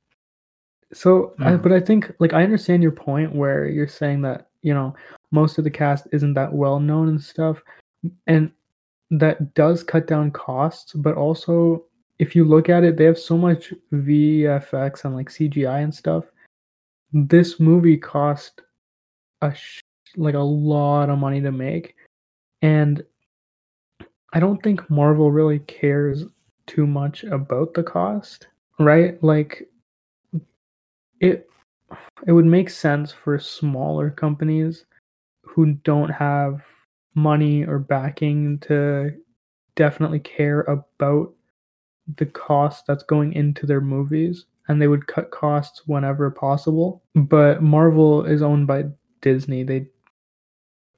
so, 0.91 1.33
I, 1.39 1.51
Mhm. 1.51 1.63
but 1.63 1.71
I 1.71 1.79
think 1.79 2.11
like 2.19 2.33
I 2.33 2.43
understand 2.43 2.83
your 2.83 2.91
point 2.91 3.33
where 3.33 3.67
you're 3.67 3.88
saying 3.88 4.21
that 4.23 4.49
you 4.61 4.73
know 4.73 4.93
most 5.31 5.57
of 5.57 5.63
the 5.63 5.69
cast 5.69 6.07
isn't 6.11 6.33
that 6.33 6.51
well 6.51 6.79
known 6.79 7.07
and 7.07 7.21
stuff, 7.21 7.61
and 8.27 8.51
that 9.11 9.53
does 9.53 9.83
cut 9.83 10.07
down 10.07 10.31
costs. 10.31 10.93
But 10.93 11.15
also, 11.15 11.85
if 12.19 12.35
you 12.35 12.45
look 12.45 12.69
at 12.69 12.83
it, 12.83 12.97
they 12.97 13.05
have 13.05 13.19
so 13.19 13.37
much 13.37 13.73
VFX 13.93 15.05
and 15.05 15.15
like 15.15 15.29
CGI 15.29 15.83
and 15.83 15.93
stuff. 15.93 16.25
This 17.11 17.59
movie 17.59 17.97
cost 17.97 18.61
a 19.41 19.53
sh- 19.53 19.81
like 20.17 20.35
a 20.35 20.39
lot 20.39 21.09
of 21.09 21.19
money 21.19 21.41
to 21.41 21.51
make, 21.51 21.95
and 22.61 23.03
I 24.33 24.39
don't 24.39 24.61
think 24.61 24.89
Marvel 24.89 25.31
really 25.31 25.59
cares 25.59 26.25
too 26.67 26.85
much 26.85 27.23
about 27.23 27.73
the 27.73 27.83
cost, 27.83 28.47
right? 28.79 29.21
Like 29.23 29.67
it 31.19 31.49
it 32.27 32.31
would 32.31 32.45
make 32.45 32.69
sense 32.69 33.11
for 33.11 33.39
smaller 33.39 34.11
companies 34.11 34.85
who 35.43 35.73
don't 35.83 36.09
have 36.09 36.63
money 37.15 37.65
or 37.65 37.79
backing 37.79 38.59
to 38.59 39.11
definitely 39.75 40.19
care 40.19 40.61
about 40.61 41.33
the 42.17 42.25
cost 42.25 42.85
that's 42.87 43.03
going 43.03 43.33
into 43.33 43.65
their 43.65 43.81
movies 43.81 44.45
and 44.67 44.81
they 44.81 44.87
would 44.87 45.07
cut 45.07 45.31
costs 45.31 45.83
whenever 45.87 46.29
possible. 46.29 47.03
But 47.15 47.61
marvel 47.61 48.25
is 48.25 48.41
owned 48.41 48.67
by 48.67 48.85
disney. 49.21 49.63
They 49.63 49.87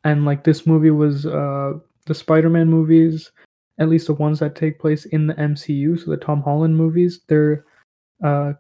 and 0.04 0.26
like 0.26 0.44
this 0.44 0.66
movie 0.66 0.92
was 0.92 1.26
uh 1.26 1.74
the 2.06 2.14
spider-man 2.14 2.68
movies 2.68 3.32
at 3.80 3.90
least 3.90 4.08
the 4.08 4.14
ones 4.14 4.40
that 4.40 4.56
take 4.56 4.80
place 4.80 5.06
in 5.06 5.28
the 5.28 5.34
mcu 5.36 6.00
so 6.00 6.10
the 6.12 6.18
tom 6.18 6.42
holland 6.42 6.76
movies 6.76 7.22
they're 7.28 7.66
uh 8.24 8.54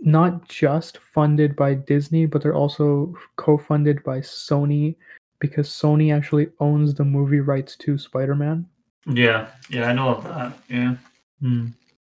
not 0.00 0.48
just 0.48 0.98
funded 0.98 1.54
by 1.56 1.74
disney 1.74 2.26
but 2.26 2.42
they're 2.42 2.54
also 2.54 3.12
co-funded 3.36 4.02
by 4.02 4.18
sony 4.18 4.96
because 5.40 5.68
sony 5.68 6.14
actually 6.14 6.48
owns 6.60 6.94
the 6.94 7.04
movie 7.04 7.40
rights 7.40 7.76
to 7.76 7.98
spider-man 7.98 8.66
Yeah, 9.06 9.48
yeah, 9.68 9.88
I 9.88 9.92
know 9.92 10.14
of 10.16 10.24
that. 10.24 10.52
Yeah. 10.68 10.96
Hmm. 11.40 11.68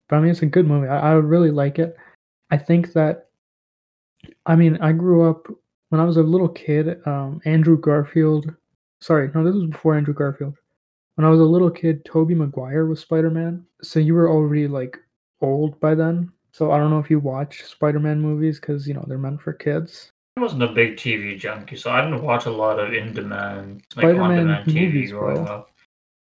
but 0.08 0.16
I 0.16 0.20
mean, 0.22 0.32
it's 0.32 0.42
a 0.42 0.46
good 0.46 0.68
movie. 0.68 0.88
I, 0.88 1.12
I 1.12 1.14
really 1.14 1.52
like 1.52 1.80
it. 1.80 1.98
I 2.50 2.58
think 2.58 2.94
that, 2.94 3.28
I 4.46 4.56
mean, 4.56 4.78
I 4.78 4.94
grew 4.94 5.30
up 5.30 5.48
when 5.90 6.00
I 6.00 6.06
was 6.06 6.18
a 6.18 6.24
little 6.24 6.50
kid. 6.50 7.06
Um, 7.06 7.42
Andrew 7.46 7.78
Garfield, 7.78 8.54
sorry, 9.02 9.30
no, 9.36 9.44
this 9.44 9.54
was 9.54 9.70
before 9.70 9.96
Andrew 9.96 10.14
Garfield. 10.14 10.56
When 11.16 11.26
I 11.26 11.30
was 11.30 11.40
a 11.40 11.44
little 11.44 11.72
kid, 11.72 12.06
Tobey 12.06 12.36
Maguire 12.36 12.86
was 12.86 13.02
Spider 13.02 13.30
Man. 13.30 13.66
So 13.82 14.00
you 14.00 14.14
were 14.14 14.30
already 14.30 14.68
like 14.68 14.98
old 15.42 15.80
by 15.80 15.96
then. 15.96 16.32
So 16.52 16.72
I 16.72 16.78
don't 16.78 16.90
know 16.90 17.00
if 17.00 17.10
you 17.10 17.20
watch 17.20 17.64
Spider 17.66 18.00
Man 18.00 18.22
movies 18.22 18.60
because 18.60 18.88
you 18.88 18.94
know 18.94 19.04
they're 19.08 19.18
meant 19.18 19.42
for 19.42 19.54
kids. 19.54 20.12
I 20.38 20.40
wasn't 20.40 20.62
a 20.62 20.68
big 20.68 20.98
TV 20.98 21.38
junkie, 21.38 21.78
so 21.78 21.90
I 21.90 22.02
didn't 22.02 22.22
watch 22.22 22.46
a 22.46 22.52
lot 22.52 22.80
of 22.80 22.94
in 22.94 23.12
demand, 23.12 23.82
like 23.96 24.16
on 24.16 24.36
demand 24.36 24.68
TV 24.68 24.86
movies, 24.86 25.12
growing 25.12 25.44
bro. 25.44 25.54
up. 25.54 25.72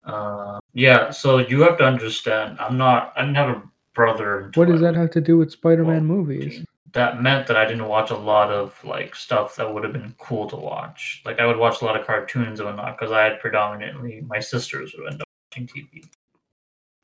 Uh, 0.05 0.61
yeah, 0.75 1.11
so 1.11 1.39
you 1.39 1.63
have 1.63 1.77
to 1.79 1.85
understand, 1.85 2.57
I'm 2.61 2.79
not. 2.79 3.13
I 3.17 3.23
didn't 3.23 3.35
have 3.35 3.49
a 3.49 3.63
brother. 3.95 4.53
What 4.55 4.69
does 4.69 4.81
that 4.81 4.95
have 4.95 5.11
to 5.11 5.21
do 5.21 5.37
with 5.39 5.51
Spider 5.51 5.85
Man 5.85 6.05
movies? 6.05 6.65
that 6.93 7.21
meant 7.21 7.47
that 7.47 7.57
I 7.57 7.67
didn't 7.67 7.89
watch 7.89 8.11
a 8.11 8.17
lot 8.17 8.51
of 8.51 8.83
like 8.83 9.15
stuff 9.15 9.57
that 9.57 9.75
would 9.75 9.85
have 9.85 9.93
been 9.93 10.15
cool 10.19 10.49
to 10.49 10.57
watch. 10.57 11.23
Like 11.27 11.41
I 11.41 11.47
would 11.47 11.59
watch 11.59 11.83
a 11.83 11.85
lot 11.85 11.99
of 12.01 12.07
cartoons 12.07 12.61
and 12.61 12.69
whatnot 12.69 12.99
because 12.99 13.13
I 13.13 13.25
had 13.25 13.41
predominantly 13.41 14.23
my 14.27 14.39
sisters 14.41 14.95
would 14.97 15.13
end 15.13 15.21
up 15.21 15.29
watching 15.51 15.67
TV. 15.67 16.05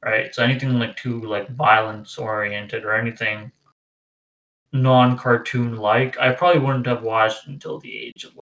Right, 0.02 0.35
so 0.35 0.42
anything 0.42 0.78
like 0.78 0.97
too 0.97 1.21
like 1.23 1.50
violence 1.50 2.16
oriented 2.16 2.85
or 2.85 2.94
anything 2.94 3.52
non-cartoon 4.73 5.76
like, 5.76 6.19
I 6.19 6.33
probably 6.33 6.61
wouldn't 6.61 6.87
have 6.87 7.02
watched 7.02 7.47
until 7.47 7.79
the 7.79 7.97
age 7.97 8.25
of 8.25 8.35
like, 8.35 8.43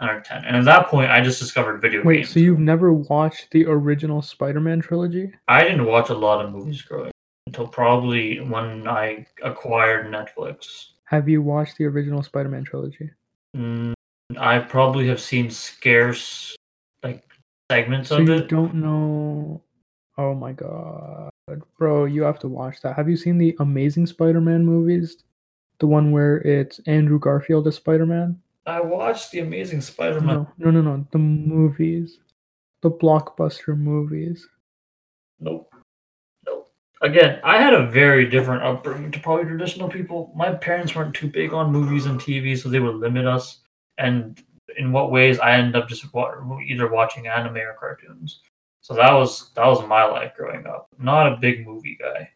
nine 0.00 0.16
or 0.16 0.20
ten. 0.20 0.44
And 0.44 0.56
at 0.56 0.64
that 0.64 0.88
point, 0.88 1.10
I 1.10 1.20
just 1.20 1.38
discovered 1.38 1.80
video 1.80 2.02
Wait, 2.04 2.16
games. 2.16 2.28
Wait, 2.28 2.32
so 2.32 2.40
you've 2.40 2.58
never 2.58 2.92
watched 2.92 3.50
the 3.50 3.66
original 3.66 4.22
Spider 4.22 4.60
Man 4.60 4.80
trilogy? 4.80 5.32
I 5.48 5.62
didn't 5.62 5.86
watch 5.86 6.10
a 6.10 6.14
lot 6.14 6.44
of 6.44 6.52
movies 6.52 6.82
growing 6.82 7.08
up 7.08 7.12
until 7.46 7.68
probably 7.68 8.40
when 8.40 8.88
I 8.88 9.26
acquired 9.42 10.06
Netflix. 10.06 10.86
Have 11.04 11.28
you 11.28 11.42
watched 11.42 11.76
the 11.76 11.84
original 11.84 12.22
Spider 12.22 12.48
Man 12.48 12.64
trilogy? 12.64 13.10
Mm, 13.56 13.92
I 14.38 14.58
probably 14.58 15.06
have 15.08 15.20
seen 15.20 15.50
scarce 15.50 16.56
like 17.02 17.22
segments 17.70 18.08
So 18.08 18.16
of 18.16 18.28
you 18.28 18.34
it. 18.34 18.48
don't 18.48 18.74
know. 18.74 19.60
Oh 20.16 20.34
my 20.34 20.52
god, 20.52 21.30
bro, 21.76 22.04
you 22.04 22.22
have 22.22 22.38
to 22.38 22.48
watch 22.48 22.80
that. 22.82 22.96
Have 22.96 23.08
you 23.08 23.16
seen 23.16 23.36
the 23.36 23.54
Amazing 23.58 24.06
Spider-Man 24.06 24.64
movies? 24.64 25.24
The 25.84 25.88
one 25.88 26.12
where 26.12 26.38
it's 26.38 26.80
Andrew 26.86 27.18
Garfield 27.18 27.66
as 27.66 27.76
Spider-Man? 27.76 28.40
I 28.64 28.80
watched 28.80 29.32
the 29.32 29.40
Amazing 29.40 29.82
Spider-Man. 29.82 30.34
No, 30.34 30.48
no, 30.56 30.70
no, 30.70 30.80
no. 30.80 31.06
The 31.10 31.18
movies, 31.18 32.20
the 32.80 32.90
blockbuster 32.90 33.76
movies. 33.76 34.48
Nope. 35.40 35.70
Nope. 36.46 36.70
again, 37.02 37.38
I 37.44 37.58
had 37.58 37.74
a 37.74 37.86
very 37.86 38.24
different 38.24 38.62
upbringing 38.62 39.10
to 39.10 39.20
probably 39.20 39.44
traditional 39.44 39.90
people. 39.90 40.32
My 40.34 40.54
parents 40.54 40.94
weren't 40.94 41.14
too 41.14 41.28
big 41.28 41.52
on 41.52 41.70
movies 41.70 42.06
and 42.06 42.18
TV, 42.18 42.56
so 42.56 42.70
they 42.70 42.80
would 42.80 42.94
limit 42.94 43.26
us. 43.26 43.58
And 43.98 44.42
in 44.78 44.90
what 44.90 45.12
ways 45.12 45.38
I 45.38 45.52
ended 45.52 45.76
up 45.76 45.86
just 45.86 46.06
either 46.14 46.88
watching 46.90 47.26
anime 47.26 47.58
or 47.58 47.76
cartoons. 47.78 48.40
So 48.80 48.94
that 48.94 49.12
was 49.12 49.52
that 49.52 49.66
was 49.66 49.86
my 49.86 50.04
life 50.04 50.32
growing 50.34 50.66
up. 50.66 50.88
Not 50.98 51.30
a 51.30 51.36
big 51.36 51.66
movie 51.66 51.98
guy. 52.00 52.30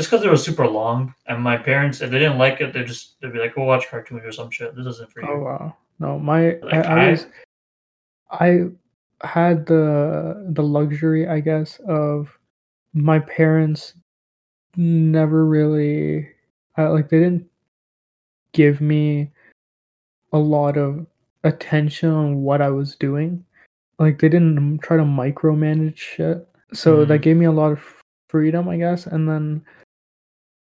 Just 0.00 0.10
because 0.10 0.24
it 0.24 0.30
was 0.30 0.42
super 0.42 0.66
long, 0.66 1.14
and 1.26 1.42
my 1.42 1.58
parents, 1.58 2.00
if 2.00 2.10
they 2.10 2.18
didn't 2.18 2.38
like 2.38 2.62
it, 2.62 2.72
they 2.72 2.82
just 2.84 3.20
they'd 3.20 3.34
be 3.34 3.38
like, 3.38 3.54
"Go 3.54 3.64
watch 3.64 3.86
cartoons 3.90 4.22
or 4.24 4.32
some 4.32 4.50
shit. 4.50 4.74
This 4.74 4.86
isn't 4.86 5.12
for 5.12 5.20
you." 5.20 5.28
Oh 5.28 5.40
wow. 5.40 5.76
No, 5.98 6.18
my 6.18 6.56
Like, 6.62 6.86
I, 6.86 7.06
I 7.06 7.10
was 7.10 7.26
I 8.30 8.60
had 9.20 9.66
the 9.66 10.46
the 10.54 10.62
luxury, 10.62 11.28
I 11.28 11.40
guess, 11.40 11.78
of 11.86 12.30
my 12.94 13.18
parents 13.18 13.92
never 14.78 15.44
really 15.44 16.30
uh, 16.78 16.90
like 16.92 17.10
they 17.10 17.18
didn't 17.18 17.46
give 18.52 18.80
me 18.80 19.30
a 20.32 20.38
lot 20.38 20.78
of 20.78 21.06
attention 21.44 22.08
on 22.08 22.40
what 22.42 22.62
I 22.62 22.70
was 22.70 22.96
doing. 22.96 23.44
Like 23.98 24.18
they 24.18 24.30
didn't 24.30 24.78
try 24.78 24.96
to 24.96 25.02
micromanage 25.02 25.98
shit. 25.98 26.48
So 26.72 27.04
that 27.04 27.18
Mhm. 27.18 27.22
gave 27.22 27.36
me 27.36 27.44
a 27.44 27.52
lot 27.52 27.72
of 27.72 27.84
freedom, 28.30 28.66
I 28.66 28.78
guess. 28.78 29.06
And 29.06 29.28
then 29.28 29.62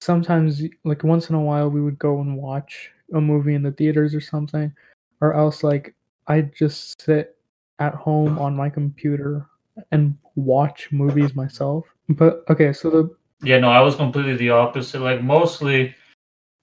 sometimes 0.02 0.62
like 0.84 1.04
once 1.04 1.30
in 1.30 1.36
a 1.36 1.40
while 1.40 1.68
we 1.68 1.80
would 1.80 1.98
go 1.98 2.20
and 2.20 2.36
watch 2.36 2.90
a 3.14 3.20
movie 3.20 3.54
in 3.54 3.62
the 3.62 3.70
theaters 3.70 4.14
or 4.14 4.20
something 4.20 4.72
or 5.20 5.32
else 5.34 5.62
like 5.62 5.94
I'd 6.26 6.54
just 6.54 7.00
sit 7.00 7.36
at 7.78 7.94
home 7.94 8.38
on 8.38 8.56
my 8.56 8.68
computer 8.68 9.46
and 9.92 10.16
watch 10.34 10.90
movies 10.90 11.34
myself. 11.34 11.86
But 12.08 12.44
okay, 12.50 12.72
so 12.72 12.90
the 12.90 13.16
Yeah, 13.42 13.58
no, 13.58 13.70
I 13.70 13.80
was 13.80 13.94
completely 13.96 14.36
the 14.36 14.50
opposite. 14.50 15.00
Like 15.00 15.22
mostly, 15.22 15.94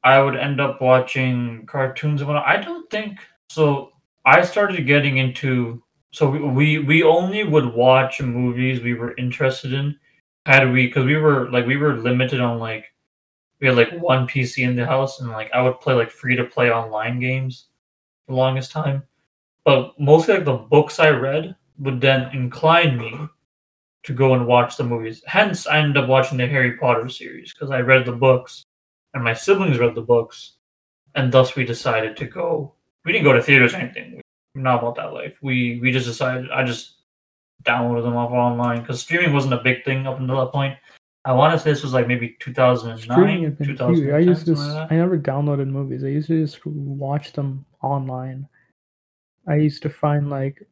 I 0.03 0.22
would 0.22 0.36
end 0.36 0.60
up 0.62 0.81
watching 0.81 1.65
cartoons 1.65 2.22
and. 2.22 2.31
I 2.31 2.58
don't 2.58 2.89
think 2.89 3.19
so. 3.50 3.91
I 4.25 4.43
started 4.43 4.86
getting 4.86 5.17
into 5.17 5.81
so 6.12 6.29
we 6.29 6.39
we, 6.39 6.79
we 6.79 7.03
only 7.03 7.43
would 7.43 7.74
watch 7.74 8.22
movies 8.22 8.81
we 8.81 8.93
were 8.93 9.15
interested 9.17 9.74
in. 9.74 9.98
Had 10.46 10.72
we 10.72 10.88
because 10.88 11.05
we 11.05 11.17
were 11.17 11.50
like 11.51 11.65
we 11.65 11.77
were 11.77 11.98
limited 11.98 12.39
on 12.39 12.60
like 12.60 12.86
we 13.59 13.67
had 13.67 13.75
like 13.75 13.91
one 13.99 14.27
PC 14.27 14.63
in 14.63 14.75
the 14.75 14.85
house 14.85 15.19
and 15.19 15.29
like 15.29 15.51
I 15.53 15.61
would 15.61 15.79
play 15.79 15.93
like 15.93 16.11
free 16.11 16.35
to 16.35 16.45
play 16.45 16.71
online 16.71 17.19
games 17.19 17.67
the 18.27 18.35
longest 18.35 18.71
time. 18.71 19.03
But 19.65 19.99
mostly 19.99 20.35
like 20.35 20.45
the 20.45 20.53
books 20.53 20.99
I 20.99 21.09
read 21.09 21.55
would 21.79 22.01
then 22.01 22.29
incline 22.33 22.97
me 22.97 23.27
to 24.03 24.13
go 24.13 24.33
and 24.33 24.47
watch 24.47 24.77
the 24.77 24.83
movies. 24.83 25.21
Hence, 25.25 25.67
I 25.67 25.79
ended 25.79 26.03
up 26.03 26.09
watching 26.09 26.37
the 26.37 26.47
Harry 26.47 26.77
Potter 26.77 27.09
series 27.09 27.53
because 27.53 27.71
I 27.71 27.81
read 27.81 28.05
the 28.05 28.13
books, 28.13 28.63
and 29.13 29.23
my 29.23 29.33
siblings 29.33 29.77
read 29.77 29.95
the 29.95 30.01
books, 30.01 30.53
and 31.15 31.31
thus 31.31 31.55
we 31.55 31.65
decided 31.65 32.15
to 32.17 32.25
go. 32.25 32.73
We 33.03 33.11
didn't 33.11 33.25
go 33.25 33.33
to 33.33 33.41
theaters 33.41 33.73
or 33.73 33.77
anything. 33.77 34.21
We're 34.55 34.61
not 34.61 34.79
about 34.79 34.95
that 34.95 35.13
life. 35.13 35.35
We 35.41 35.79
we 35.81 35.91
just 35.91 36.07
decided. 36.07 36.49
I 36.51 36.63
just 36.63 36.95
downloaded 37.63 38.03
them 38.03 38.15
off 38.15 38.31
online 38.31 38.81
because 38.81 39.01
streaming 39.01 39.33
wasn't 39.33 39.53
a 39.53 39.63
big 39.63 39.83
thing 39.83 40.07
up 40.07 40.19
until 40.19 40.39
that 40.39 40.51
point. 40.51 40.77
I 41.29 41.31
want 41.33 41.53
to 41.53 41.59
say 41.59 41.69
this 41.69 41.83
was 41.83 41.93
like 41.93 42.07
maybe 42.07 42.36
2009, 42.39 43.43
has 43.43 43.53
been 43.53 43.67
2010, 43.67 44.15
I 44.15 44.17
used 44.17 44.48
to 44.48 44.55
like 44.55 44.91
I 44.91 44.95
never 44.95 45.15
downloaded 45.15 45.67
movies. 45.67 46.03
I 46.03 46.07
used 46.07 46.27
to 46.29 46.41
just 46.41 46.65
watch 46.65 47.33
them 47.33 47.67
online. 47.83 48.48
I 49.48 49.57
used 49.57 49.83
to 49.83 49.91
find 49.91 50.31
like 50.31 50.67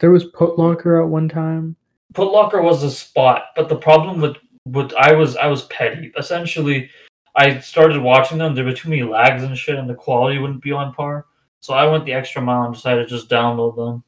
there 0.00 0.10
was 0.10 0.24
Putlocker 0.32 1.00
at 1.00 1.08
one 1.08 1.28
time. 1.28 1.76
Putlocker 2.14 2.64
was 2.64 2.82
a 2.82 2.90
spot, 2.90 3.44
but 3.54 3.68
the 3.68 3.76
problem 3.76 4.20
with 4.20 4.38
with 4.66 4.92
I 4.94 5.12
was 5.12 5.36
I 5.36 5.46
was 5.46 5.66
petty. 5.66 6.12
Essentially, 6.18 6.90
I 7.36 7.60
started 7.60 8.02
watching 8.02 8.38
them. 8.38 8.56
There 8.56 8.64
were 8.64 8.72
too 8.72 8.90
many 8.90 9.04
lags 9.04 9.44
and 9.44 9.56
shit, 9.56 9.78
and 9.78 9.88
the 9.88 9.94
quality 9.94 10.38
wouldn't 10.38 10.64
be 10.64 10.72
on 10.72 10.94
par. 10.94 11.26
So 11.60 11.74
I 11.74 11.86
went 11.86 12.06
the 12.06 12.12
extra 12.12 12.42
mile 12.42 12.64
and 12.64 12.74
decided 12.74 13.06
to 13.06 13.14
just 13.14 13.30
download 13.30 13.76
them. 13.76 14.02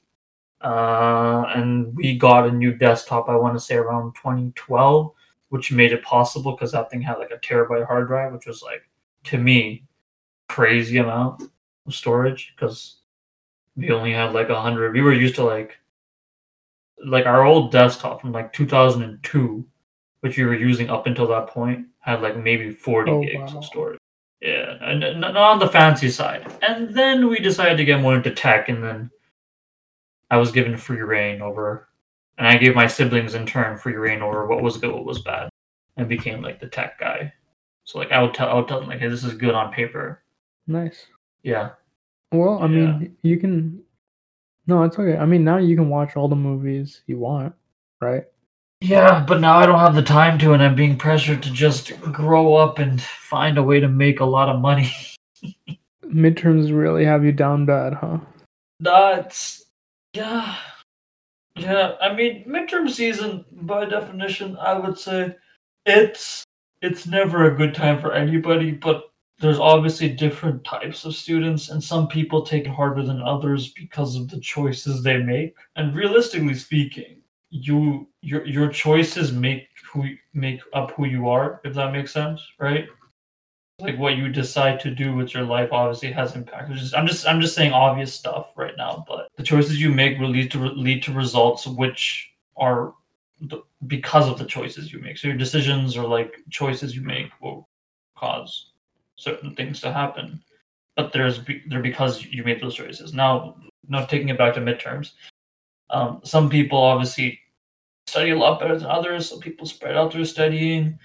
Uh, 0.64 1.44
and 1.54 1.94
we 1.94 2.16
got 2.16 2.48
a 2.48 2.52
new 2.52 2.72
desktop. 2.74 3.28
I 3.28 3.36
want 3.36 3.54
to 3.54 3.60
say 3.60 3.76
around 3.76 4.14
2012, 4.14 5.12
which 5.50 5.70
made 5.70 5.92
it 5.92 6.02
possible 6.02 6.52
because 6.52 6.72
that 6.72 6.90
thing 6.90 7.02
had 7.02 7.18
like 7.18 7.30
a 7.32 7.38
terabyte 7.38 7.86
hard 7.86 8.06
drive, 8.08 8.32
which 8.32 8.46
was 8.46 8.62
like 8.62 8.82
to 9.24 9.38
me 9.38 9.84
crazy 10.48 10.98
amount 10.98 11.42
of 11.86 11.94
storage 11.94 12.54
because 12.56 12.96
we 13.76 13.90
only 13.90 14.12
had 14.12 14.32
like 14.32 14.48
a 14.48 14.60
hundred. 14.60 14.94
We 14.94 15.02
were 15.02 15.12
used 15.12 15.34
to 15.36 15.44
like 15.44 15.76
like 17.04 17.26
our 17.26 17.44
old 17.44 17.70
desktop 17.70 18.20
from 18.22 18.32
like 18.32 18.52
2002, 18.54 19.66
which 20.20 20.38
we 20.38 20.44
were 20.44 20.54
using 20.54 20.88
up 20.88 21.06
until 21.06 21.26
that 21.26 21.48
point, 21.48 21.86
had 22.00 22.22
like 22.22 22.36
maybe 22.38 22.70
40 22.70 23.10
Oh, 23.10 23.22
gigs 23.22 23.52
wow. 23.52 23.58
of 23.58 23.64
storage. 23.64 23.98
Yeah, 24.40 24.76
and 24.80 25.20
not 25.20 25.36
on 25.36 25.58
the 25.58 25.68
fancy 25.68 26.08
side. 26.10 26.50
And 26.66 26.94
then 26.94 27.28
we 27.28 27.38
decided 27.38 27.76
to 27.76 27.84
get 27.84 28.00
more 28.00 28.14
into 28.14 28.30
tech, 28.30 28.68
and 28.68 28.82
then 28.82 29.10
I 30.34 30.36
was 30.36 30.50
given 30.50 30.76
free 30.76 31.00
reign 31.00 31.40
over, 31.40 31.88
and 32.38 32.48
I 32.48 32.56
gave 32.56 32.74
my 32.74 32.88
siblings 32.88 33.36
in 33.36 33.46
turn 33.46 33.78
free 33.78 33.94
reign 33.94 34.20
over 34.20 34.48
what 34.48 34.62
was 34.64 34.78
good, 34.78 34.92
what 34.92 35.04
was 35.04 35.20
bad, 35.22 35.48
and 35.96 36.08
became 36.08 36.42
like 36.42 36.58
the 36.58 36.66
tech 36.66 36.98
guy. 36.98 37.32
So 37.84 38.00
like 38.00 38.10
I 38.10 38.20
would 38.20 38.34
tell, 38.34 38.48
I 38.48 38.54
would 38.54 38.66
tell 38.66 38.80
them 38.80 38.88
like, 38.88 38.98
hey, 38.98 39.06
this 39.06 39.22
is 39.22 39.34
good 39.34 39.54
on 39.54 39.72
paper. 39.72 40.24
Nice. 40.66 41.06
Yeah, 41.44 41.70
Well, 42.32 42.58
I 42.58 42.62
Yeah. 42.62 42.68
mean, 42.68 43.16
you 43.22 43.36
can. 43.38 43.80
No, 44.66 44.82
it's 44.82 44.98
okay. 44.98 45.16
I 45.16 45.24
mean, 45.24 45.44
now 45.44 45.58
you 45.58 45.76
can 45.76 45.88
watch 45.88 46.16
all 46.16 46.26
the 46.26 46.34
movies 46.34 47.02
you 47.06 47.18
want, 47.20 47.54
right? 48.00 48.24
Yeah, 48.80 49.24
but 49.28 49.40
now 49.40 49.56
I 49.58 49.66
don't 49.66 49.78
have 49.78 49.94
the 49.94 50.02
time 50.02 50.36
to, 50.40 50.52
and 50.52 50.62
I'm 50.64 50.74
being 50.74 50.98
pressured 50.98 51.44
to 51.44 51.50
just 51.52 51.92
grow 52.00 52.54
up 52.56 52.80
and 52.80 53.00
find 53.00 53.56
a 53.56 53.62
way 53.62 53.78
to 53.78 53.88
make 53.88 54.18
a 54.18 54.24
lot 54.24 54.48
of 54.48 54.60
money. 54.60 54.90
Midterms 56.04 56.76
really 56.76 57.04
have 57.04 57.24
you 57.24 57.30
down 57.30 57.66
bad, 57.66 57.94
huh? 57.94 58.18
That's 58.80 59.63
yeah, 60.14 60.56
yeah. 61.56 61.92
I 62.00 62.14
mean, 62.14 62.44
midterm 62.46 62.88
season 62.88 63.44
by 63.52 63.84
definition, 63.84 64.56
I 64.58 64.78
would 64.78 64.98
say 64.98 65.34
it's 65.86 66.44
it's 66.82 67.06
never 67.06 67.44
a 67.44 67.56
good 67.56 67.74
time 67.74 68.00
for 68.00 68.12
anybody. 68.12 68.70
But 68.70 69.04
there's 69.40 69.58
obviously 69.58 70.08
different 70.08 70.64
types 70.64 71.04
of 71.04 71.14
students, 71.14 71.68
and 71.70 71.82
some 71.82 72.06
people 72.06 72.42
take 72.42 72.66
it 72.66 72.70
harder 72.70 73.02
than 73.02 73.20
others 73.20 73.70
because 73.70 74.16
of 74.16 74.30
the 74.30 74.38
choices 74.40 75.02
they 75.02 75.18
make. 75.18 75.54
And 75.76 75.94
realistically 75.96 76.54
speaking, 76.54 77.16
you 77.50 78.08
your 78.22 78.46
your 78.46 78.68
choices 78.68 79.32
make 79.32 79.68
who 79.92 80.04
make 80.32 80.60
up 80.72 80.92
who 80.92 81.06
you 81.06 81.28
are. 81.28 81.60
If 81.64 81.74
that 81.74 81.92
makes 81.92 82.12
sense, 82.12 82.40
right? 82.58 82.86
Like 83.80 83.98
what 83.98 84.16
you 84.16 84.28
decide 84.28 84.78
to 84.80 84.90
do 84.90 85.14
with 85.14 85.34
your 85.34 85.42
life 85.42 85.72
obviously 85.72 86.12
has 86.12 86.36
impact. 86.36 86.70
Is, 86.72 86.94
I'm 86.94 87.06
just 87.06 87.26
I'm 87.26 87.40
just 87.40 87.54
saying 87.54 87.72
obvious 87.72 88.14
stuff 88.14 88.52
right 88.56 88.74
now, 88.76 89.04
but 89.08 89.28
the 89.36 89.42
choices 89.42 89.80
you 89.80 89.90
make 89.90 90.18
will 90.18 90.28
lead 90.30 90.50
to 90.52 90.58
lead 90.58 91.02
to 91.04 91.12
results 91.12 91.66
which 91.66 92.30
are 92.56 92.94
the, 93.40 93.62
because 93.86 94.28
of 94.28 94.38
the 94.38 94.44
choices 94.44 94.92
you 94.92 95.00
make. 95.00 95.18
So 95.18 95.28
your 95.28 95.36
decisions 95.36 95.96
or 95.96 96.06
like 96.06 96.36
choices 96.50 96.94
you 96.94 97.02
make 97.02 97.30
will 97.40 97.68
cause 98.16 98.70
certain 99.16 99.54
things 99.54 99.80
to 99.80 99.92
happen, 99.92 100.40
but 100.96 101.12
there's 101.12 101.40
they're 101.68 101.82
because 101.82 102.24
you 102.24 102.44
made 102.44 102.62
those 102.62 102.76
choices. 102.76 103.12
Now, 103.12 103.56
now 103.88 104.04
taking 104.04 104.28
it 104.28 104.38
back 104.38 104.54
to 104.54 104.60
midterms, 104.60 105.12
um, 105.90 106.20
some 106.22 106.48
people 106.48 106.78
obviously 106.78 107.40
study 108.06 108.30
a 108.30 108.38
lot 108.38 108.60
better 108.60 108.78
than 108.78 108.86
others. 108.88 109.28
Some 109.28 109.40
people 109.40 109.66
spread 109.66 109.96
out 109.96 110.12
their 110.12 110.24
studying 110.24 110.96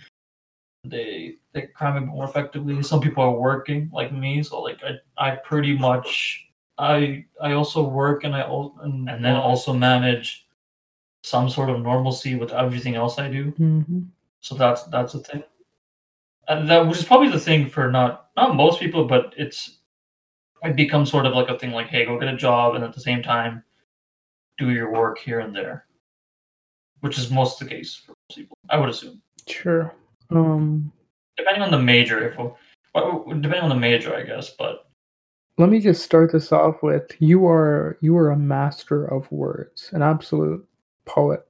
they 0.84 1.36
they 1.54 1.64
cram 1.68 1.98
it 1.98 2.06
more 2.06 2.26
effectively. 2.26 2.82
Some 2.84 3.02
people 3.02 3.24
are 3.24 3.32
working 3.32 3.90
like 3.94 4.12
me, 4.12 4.44
so 4.44 4.62
like 4.62 4.80
I, 4.84 5.32
I 5.32 5.36
pretty 5.38 5.78
much 5.78 6.48
I 6.78 7.26
I 7.42 7.54
also 7.54 7.84
work 7.84 8.24
and 8.24 8.36
I 8.36 8.42
and, 8.84 9.10
and 9.10 9.24
then 9.24 9.36
also 9.36 9.74
manage 9.74 10.48
some 11.24 11.50
sort 11.50 11.70
of 11.70 11.82
normalcy 11.82 12.36
with 12.36 12.54
everything 12.54 12.96
else 12.96 13.20
I 13.20 13.30
do. 13.30 13.52
hmm 13.52 14.02
So 14.42 14.56
that's 14.56 14.84
that's 14.86 15.14
a 15.16 15.20
thing, 15.20 15.44
and 16.48 16.70
that 16.70 16.88
which 16.88 17.00
is 17.00 17.06
probably 17.06 17.30
the 17.30 17.40
thing 17.40 17.70
for 17.70 17.92
not 17.92 18.30
not 18.38 18.56
most 18.56 18.80
people, 18.80 19.06
but 19.06 19.34
it's 19.38 19.80
it 20.64 20.76
becomes 20.76 21.12
sort 21.12 21.26
of 21.26 21.34
like 21.34 21.50
a 21.50 21.60
thing 21.60 21.72
like 21.72 21.88
hey, 21.88 22.06
go 22.06 22.20
get 22.20 22.34
a 22.34 22.38
job, 22.38 22.76
and 22.76 22.84
at 22.84 22.94
the 22.94 23.02
same 23.02 23.22
time 23.24 23.64
do 24.58 24.72
your 24.72 24.92
work 24.92 25.18
here 25.20 25.40
and 25.40 25.56
there, 25.56 25.86
which 27.02 27.18
is 27.18 27.32
most 27.32 27.60
the 27.60 27.66
case 27.66 27.96
for 27.96 28.12
most 28.12 28.38
people, 28.38 28.58
I 28.70 28.78
would 28.78 28.90
assume. 28.90 29.22
Sure. 29.48 29.94
Um, 30.32 30.92
depending 31.38 31.64
on 31.64 31.72
the 31.72 31.80
major 31.80 32.28
if 32.28 32.38
well, 32.38 33.24
depending 33.28 33.62
on 33.62 33.70
the 33.70 33.76
major 33.76 34.16
i 34.16 34.24
guess 34.24 34.52
but 34.52 34.90
let 35.58 35.70
me 35.70 35.80
just 35.80 36.04
start 36.04 36.32
this 36.32 36.52
off 36.52 36.82
with 36.82 37.10
you 37.20 37.46
are 37.48 37.98
you 38.02 38.16
are 38.18 38.32
a 38.32 38.38
master 38.38 39.06
of 39.06 39.30
words, 39.32 39.90
an 39.94 40.02
absolute 40.02 40.66
poet. 41.06 41.46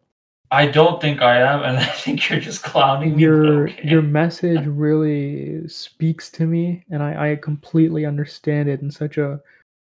i 0.52 0.66
don't 0.66 1.02
think 1.02 1.22
i 1.22 1.40
am 1.40 1.64
and 1.64 1.78
i 1.80 1.86
think 1.86 2.30
you're 2.30 2.40
just 2.40 2.64
clowning 2.64 3.16
me 3.16 3.22
Your 3.22 3.70
okay. 3.70 3.88
your 3.88 4.02
message 4.02 4.66
really 4.66 5.68
speaks 5.68 6.30
to 6.32 6.46
me, 6.46 6.84
and 6.90 7.04
I, 7.04 7.32
I 7.32 7.36
completely 7.36 8.06
understand 8.06 8.70
it 8.70 8.82
in 8.82 8.92
such 8.92 9.18
a 9.18 9.40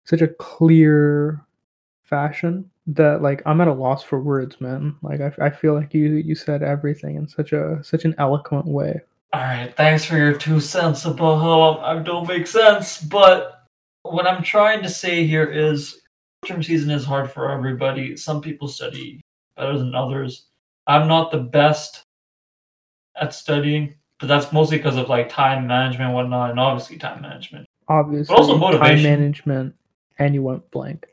such 0.06 0.21
a 0.21 0.28
clear, 0.28 1.45
fashion 2.06 2.70
that 2.88 3.22
like 3.22 3.41
I'm 3.46 3.62
at 3.62 3.68
a 3.68 3.74
loss 3.74 4.04
for 4.04 4.20
words, 4.20 4.62
man. 4.62 4.96
Like 5.02 5.22
I, 5.22 5.32
I 5.46 5.50
feel 5.50 5.74
like 5.74 5.94
you 5.94 6.15
you 6.15 6.36
said 6.36 6.63
everything 6.63 7.15
in 7.15 7.28
such 7.28 7.52
a 7.52 7.84
such 7.84 8.06
an 8.06 8.15
eloquent 8.18 8.65
way. 8.65 9.02
All 9.34 9.41
right, 9.41 9.74
thanks 9.76 10.06
for 10.06 10.18
your 10.18 10.34
two 10.34 10.60
cents 10.60 11.06
about 11.06 11.39
how 11.39 11.78
I 11.80 12.02
don't 12.02 12.28
make 12.28 12.48
sense, 12.48 13.02
but 13.02 13.68
what 14.04 14.28
I'm 14.28 14.44
trying 14.44 14.82
to 14.84 14.89
say 14.89 15.26
here 15.26 15.46
is 15.46 16.02
term 16.46 16.63
season 16.63 16.91
is 16.91 17.04
hard 17.04 17.32
for 17.32 17.50
everybody. 17.50 18.15
Some 18.15 18.39
people 18.39 18.68
study 18.68 19.20
better 19.58 19.78
than 19.78 19.96
others. 19.96 20.46
I'm 20.88 21.08
not 21.08 21.32
the 21.32 21.39
best 21.39 22.04
at 23.20 23.34
studying, 23.34 23.96
but 24.20 24.28
that's 24.28 24.54
mostly 24.54 24.78
because 24.78 24.98
of 24.98 25.10
like 25.10 25.30
time 25.30 25.68
management 25.68 26.10
and 26.10 26.13
whatnot, 26.13 26.52
and 26.52 26.60
obviously 26.60 26.98
time 26.98 27.22
management. 27.22 27.65
Obviously, 27.88 28.34
But 28.34 28.41
also 28.41 28.78
time 28.78 29.04
management, 29.04 29.76
and 30.20 30.34
you 30.34 30.44
went 30.44 30.70
blank. 30.72 31.08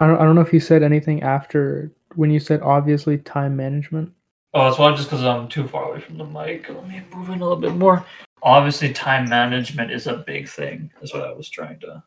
I 0.00 0.06
don't 0.06 0.18
I 0.20 0.24
don't 0.24 0.34
know 0.34 0.40
if 0.40 0.52
you 0.52 0.60
said 0.60 0.82
anything 0.82 1.22
after 1.22 1.90
when 2.14 2.30
you 2.30 2.40
said 2.40 2.60
obviously 2.62 3.18
time 3.18 3.56
management. 3.56 4.12
Oh, 4.54 4.64
that's 4.64 4.78
why 4.78 4.94
just 4.94 5.10
because 5.10 5.24
I'm 5.24 5.48
too 5.48 5.66
far 5.68 5.90
away 5.90 6.00
from 6.00 6.18
the 6.18 6.24
mic. 6.24 6.68
Let 6.68 6.88
me 6.88 7.02
move 7.14 7.28
in 7.28 7.40
a 7.40 7.42
little 7.42 7.56
bit 7.56 7.74
more. 7.74 8.04
Obviously, 8.42 8.92
time 8.92 9.28
management 9.28 9.90
is 9.90 10.06
a 10.06 10.18
big 10.18 10.48
thing. 10.48 10.90
That's 11.00 11.12
what 11.12 11.24
I 11.24 11.32
was 11.32 11.48
trying 11.50 11.80
to 11.80 12.02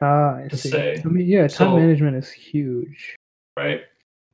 Ah, 0.00 0.36
I 0.44 0.48
To 0.48 0.56
see. 0.56 0.68
say. 0.70 1.02
I 1.04 1.08
mean, 1.08 1.26
yeah, 1.26 1.42
time 1.42 1.68
So- 1.70 1.76
management 1.78 2.16
is 2.16 2.30
huge, 2.30 3.16
right. 3.56 3.82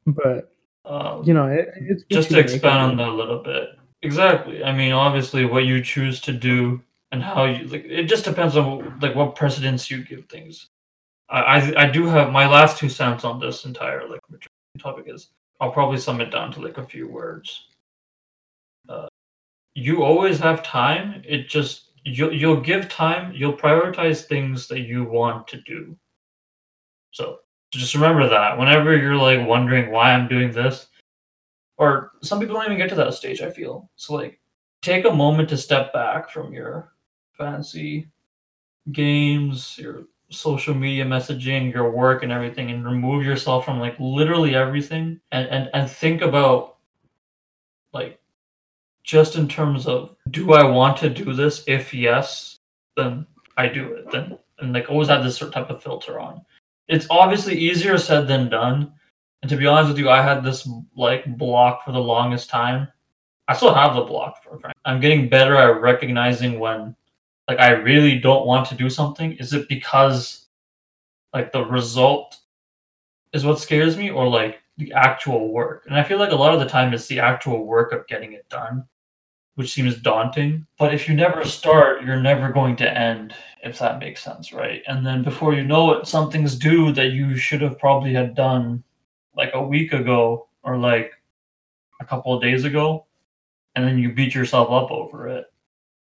but 0.07 0.53
Um, 0.85 1.23
you 1.25 1.33
know, 1.35 1.47
it, 1.47 1.69
it's 1.77 2.03
just 2.11 2.31
to 2.31 2.35
what 2.37 2.39
you 2.39 2.43
make 2.45 2.51
it, 2.51 2.55
expand 2.55 2.79
on 2.81 2.97
that 2.97 3.09
a 3.09 3.13
little 3.15 3.39
bit. 3.43 3.69
Exactly. 4.03 4.65
I 4.65 4.73
mean, 4.73 4.91
obviously, 4.93 5.45
what 5.45 5.65
you 5.65 5.81
choose 5.83 6.21
to 6.23 6.33
do 6.33 6.83
and 7.13 7.23
how 7.23 7.45
you 7.45 7.67
like 7.69 7.85
it 7.85 8.05
just 8.05 8.25
depends 8.25 8.57
on 8.57 8.99
like 9.01 9.15
what 9.15 9.37
precedence 9.37 9.91
you 9.91 10.03
give 10.03 10.25
things. 10.27 10.69
I 11.33 11.85
I, 11.85 11.91
do 11.91 12.07
have 12.07 12.31
my 12.31 12.47
last 12.47 12.79
two 12.79 12.89
cents 12.89 13.25
on 13.25 13.41
this 13.41 13.65
entire 13.65 14.07
like 14.09 14.21
topic 14.79 15.07
is 15.09 15.31
I'll 15.61 15.73
probably 15.73 15.99
sum 15.99 16.21
it 16.21 16.31
down 16.31 16.53
to 16.53 16.61
like 16.61 16.79
a 16.79 16.87
few 16.87 17.09
words. 17.09 17.69
Uh, 18.89 19.07
you 19.75 20.03
always 20.03 20.39
have 20.39 20.63
time. 20.63 21.23
It 21.27 21.49
just 21.49 21.93
you'll 22.05 22.33
you'll 22.33 22.61
give 22.61 22.89
time. 22.89 23.33
You'll 23.35 23.57
prioritize 23.57 24.25
things 24.25 24.69
that 24.69 24.81
you 24.81 25.05
want 25.05 25.49
to 25.49 25.61
do. 25.63 25.97
So 27.13 27.39
just 27.73 27.95
remember 27.95 28.29
that 28.29 28.59
whenever 28.59 28.97
you're 28.97 29.17
like 29.17 29.47
wondering 29.47 29.91
why 29.91 30.13
I'm 30.13 30.29
doing 30.29 30.53
this, 30.53 30.89
or 31.79 32.13
some 32.23 32.41
people 32.41 32.57
don't 32.57 32.67
even 32.67 32.77
get 32.77 32.91
to 32.91 32.95
that 32.97 33.15
stage. 33.15 33.41
I 33.41 33.51
feel 33.51 33.91
so 33.97 34.15
like 34.15 34.39
take 34.83 35.07
a 35.07 35.11
moment 35.11 35.49
to 35.51 35.57
step 35.57 35.93
back 35.93 36.29
from 36.29 36.53
your 36.53 36.93
fancy 37.39 38.09
games, 38.91 39.79
your 39.79 40.07
social 40.33 40.75
media 40.75 41.05
messaging, 41.05 41.73
your 41.73 41.91
work, 41.91 42.23
and 42.23 42.33
everything, 42.33 42.71
and 42.71 42.85
remove 42.85 43.25
yourself 43.25 43.65
from 43.65 43.79
like 43.79 43.97
literally 44.01 44.55
everything, 44.55 45.21
and 45.31 45.49
and 45.49 45.71
and 45.75 45.91
think 45.91 46.23
about 46.23 46.77
like 47.93 48.19
just 49.05 49.37
in 49.37 49.49
terms 49.49 49.87
of 49.87 50.17
do 50.31 50.53
I 50.53 50.63
want 50.65 50.97
to 50.99 51.11
do 51.11 51.33
this? 51.35 51.65
If 51.67 51.93
yes, 51.93 52.59
then 52.97 53.27
I 53.57 53.69
do 53.69 53.93
it. 53.93 54.11
Then 54.11 54.39
and 54.59 54.73
like 54.73 54.91
always 54.91 55.09
have 55.09 55.25
this 55.25 55.37
certain 55.37 55.53
type 55.53 55.71
of 55.71 55.83
filter 55.83 56.19
on. 56.19 56.43
It's 56.89 57.07
obviously 57.11 57.57
easier 57.57 57.99
said 57.99 58.27
than 58.27 58.49
done. 58.49 58.93
And 59.43 59.51
to 59.51 59.57
be 59.57 59.67
honest 59.67 59.89
with 59.89 59.99
you, 59.99 60.09
I 60.09 60.23
had 60.23 60.45
this 60.45 60.69
like 60.97 61.37
block 61.37 61.85
for 61.85 61.93
the 61.93 62.01
longest 62.01 62.49
time. 62.49 62.89
I 63.49 63.55
still 63.55 63.75
have 63.75 63.97
the 63.97 64.03
block 64.03 64.43
for. 64.43 64.61
I'm 64.85 65.01
getting 65.01 65.29
better 65.29 65.57
at 65.57 65.81
recognizing 65.81 66.59
when 66.61 66.95
like 67.49 67.59
I 67.59 67.71
really 67.71 68.19
don't 68.19 68.47
want 68.47 68.69
to 68.69 68.75
do 68.75 68.89
something. 68.89 69.33
Is 69.35 69.53
it 69.53 69.69
because 69.69 70.47
like 71.33 71.53
the 71.53 71.65
result 71.65 72.39
is 73.33 73.45
what 73.45 73.59
scares 73.59 73.97
me 73.97 74.11
or 74.11 74.29
like 74.29 74.61
the 74.77 74.93
actual 74.93 75.53
work? 75.53 75.85
And 75.87 75.97
I 75.97 76.03
feel 76.03 76.19
like 76.19 76.33
a 76.33 76.37
lot 76.37 76.55
of 76.55 76.61
the 76.61 76.69
time 76.69 76.93
it's 76.95 77.07
the 77.07 77.21
actual 77.21 77.67
work 77.67 77.93
of 77.93 78.07
getting 78.07 78.33
it 78.33 78.49
done, 78.49 78.85
which 79.57 79.73
seems 79.73 79.97
daunting. 79.97 80.67
But 80.79 80.95
if 80.95 81.09
you 81.09 81.15
never 81.15 81.45
start, 81.45 82.05
you're 82.05 82.21
never 82.21 82.51
going 82.51 82.77
to 82.77 82.99
end, 82.99 83.35
if 83.65 83.79
that 83.79 83.99
makes 83.99 84.23
sense, 84.23 84.53
right? 84.53 84.83
And 84.87 85.05
then 85.05 85.23
before 85.23 85.55
you 85.55 85.65
know 85.65 85.93
it, 85.93 86.07
something's 86.07 86.57
due 86.57 86.93
that 86.93 87.13
you 87.13 87.37
should 87.37 87.63
have 87.63 87.79
probably 87.79 88.13
had 88.13 88.35
done 88.35 88.85
like 89.37 89.51
a 89.55 89.63
week 89.63 89.93
ago 89.93 90.49
or 90.63 90.77
like 90.77 91.13
a 92.01 92.05
couple 92.05 92.35
of 92.35 92.43
days 92.43 92.65
ago 92.65 93.07
and 93.75 93.87
then 93.87 93.99
you 93.99 94.13
beat 94.13 94.35
yourself 94.35 94.71
up 94.71 94.91
over 94.91 95.29
it 95.29 95.52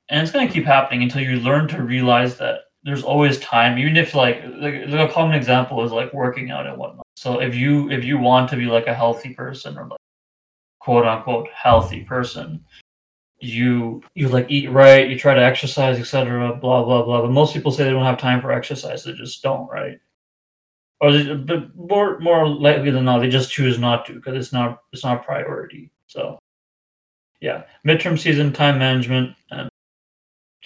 and 0.09 0.21
it's 0.21 0.31
going 0.31 0.47
to 0.47 0.53
keep 0.53 0.65
happening 0.65 1.03
until 1.03 1.21
you 1.21 1.39
learn 1.39 1.67
to 1.69 1.83
realize 1.83 2.37
that 2.37 2.61
there's 2.83 3.03
always 3.03 3.39
time 3.39 3.77
even 3.77 3.97
if 3.97 4.15
like, 4.15 4.41
like 4.59 4.75
a 4.91 5.11
common 5.11 5.35
example 5.35 5.83
is 5.83 5.91
like 5.91 6.13
working 6.13 6.51
out 6.51 6.67
and 6.67 6.77
whatnot. 6.77 7.05
So 7.15 7.41
if 7.41 7.55
you 7.55 7.89
if 7.91 8.05
you 8.05 8.17
want 8.17 8.49
to 8.51 8.55
be 8.55 8.65
like 8.65 8.87
a 8.87 8.93
healthy 8.93 9.33
person 9.33 9.77
or 9.77 9.87
like 9.87 9.99
quote 10.79 11.05
unquote 11.05 11.49
healthy 11.53 12.03
person 12.03 12.63
you 13.39 14.01
you 14.15 14.29
like 14.29 14.47
eat 14.49 14.71
right 14.71 15.09
you 15.09 15.17
try 15.19 15.33
to 15.33 15.43
exercise 15.43 15.99
etc 15.99 16.55
blah 16.55 16.83
blah 16.83 17.03
blah. 17.03 17.21
But 17.21 17.31
most 17.31 17.53
people 17.53 17.71
say 17.71 17.83
they 17.83 17.89
don't 17.89 18.05
have 18.05 18.17
time 18.17 18.41
for 18.41 18.51
exercise 18.51 19.03
they 19.03 19.13
just 19.13 19.43
don't 19.43 19.69
right? 19.69 19.99
Or 21.01 21.11
they, 21.11 21.35
but 21.35 21.75
more 21.75 22.19
more 22.19 22.47
likely 22.47 22.91
than 22.91 23.05
not 23.05 23.19
they 23.19 23.29
just 23.29 23.51
choose 23.51 23.77
not 23.77 24.05
to 24.05 24.13
because 24.13 24.35
it's 24.35 24.53
not 24.53 24.83
it's 24.93 25.03
not 25.03 25.21
a 25.21 25.23
priority. 25.23 25.91
So 26.07 26.39
yeah. 27.41 27.63
Midterm 27.85 28.17
season 28.17 28.53
time 28.53 28.79
management 28.79 29.35
and 29.51 29.69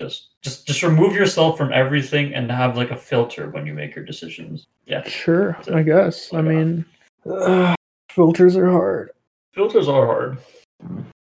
just 0.01 0.29
just 0.41 0.65
just 0.67 0.81
remove 0.83 1.13
yourself 1.15 1.57
from 1.57 1.71
everything 1.71 2.33
and 2.33 2.51
have 2.51 2.75
like 2.77 2.91
a 2.91 2.97
filter 2.97 3.49
when 3.51 3.65
you 3.67 3.73
make 3.73 3.95
your 3.95 4.03
decisions 4.05 4.65
yeah 4.85 5.03
Sure, 5.07 5.55
So, 5.63 5.75
I 5.77 5.83
guess. 5.83 6.33
I 6.33 6.41
mean, 6.41 6.83
ugh, 7.25 7.75
filters 8.11 8.55
are 8.57 8.69
hard, 8.69 9.11
filters 9.53 9.87
are 9.87 10.05
hard 10.05 10.37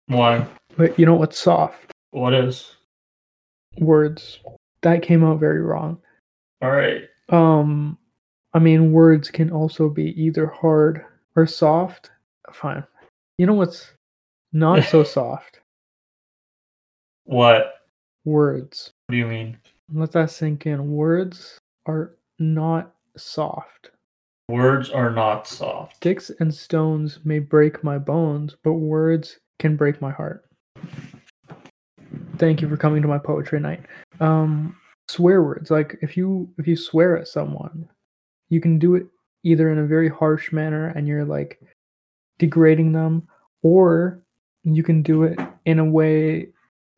why 0.08 0.46
but 0.78 0.98
you 0.98 1.06
know 1.06 1.16
what's 1.16 1.38
soft? 1.40 1.92
what 2.12 2.34
is 2.34 2.76
Words. 3.80 4.40
That 4.84 5.02
came 5.02 5.24
out 5.24 5.40
very 5.40 5.62
wrong. 5.62 5.98
all 6.62 6.72
right 6.72 7.04
Um, 7.30 7.98
I 8.54 8.60
mean, 8.60 8.92
words 8.94 9.30
can 9.32 9.50
also 9.52 9.90
be 9.90 10.08
either 10.22 10.46
hard 10.48 11.04
or 11.36 11.48
soft. 11.48 12.12
Fine. 12.54 12.84
You 13.40 13.48
know 13.48 13.56
what's 13.56 13.92
not 14.54 14.84
so 14.84 15.04
soft? 15.18 15.60
what 17.26 17.74
Words. 18.26 18.92
what 19.08 19.14
do 19.14 19.18
you 19.18 19.28
mean 19.28 19.58
Let 19.92 20.12
that 20.14 20.32
sink 20.32 20.66
in. 20.66 20.92
Words 20.92 21.60
are 21.86 22.16
not 22.40 22.94
soft. 23.18 23.92
words 24.48 24.90
are 24.90 25.10
not 25.12 25.48
soft 25.48 25.98
Sticks 25.98 26.32
and 26.40 26.54
stones 26.54 27.20
may 27.24 27.40
break 27.40 27.84
my 27.84 27.98
bones, 27.98 28.56
but 28.64 28.74
words 28.74 29.40
can 29.60 29.76
break 29.76 30.02
my 30.02 30.12
heart. 30.12 30.46
Thank 32.38 32.62
you 32.62 32.70
for 32.70 32.78
coming 32.78 33.02
to 33.02 33.08
my 33.08 33.18
poetry 33.20 33.60
night. 33.60 33.82
Um, 34.20 34.76
swear 35.08 35.44
words. 35.44 35.70
Like 35.70 35.98
if 36.02 36.18
you 36.18 36.50
if 36.58 36.68
you 36.68 36.76
swear 36.76 37.18
at 37.18 37.28
someone, 37.28 37.88
you 38.50 38.60
can 38.60 38.80
do 38.80 38.96
it 38.96 39.06
either 39.44 39.72
in 39.72 39.80
a 39.80 39.86
very 39.86 40.10
harsh 40.10 40.52
manner 40.52 40.88
and 40.88 41.08
you're 41.08 41.26
like 41.26 41.60
degrading 42.40 42.94
them, 42.94 43.28
or 43.62 44.24
you 44.64 44.82
can 44.84 45.04
do 45.04 45.24
it 45.24 45.40
in 45.66 45.80
a 45.80 45.86
way 45.86 46.48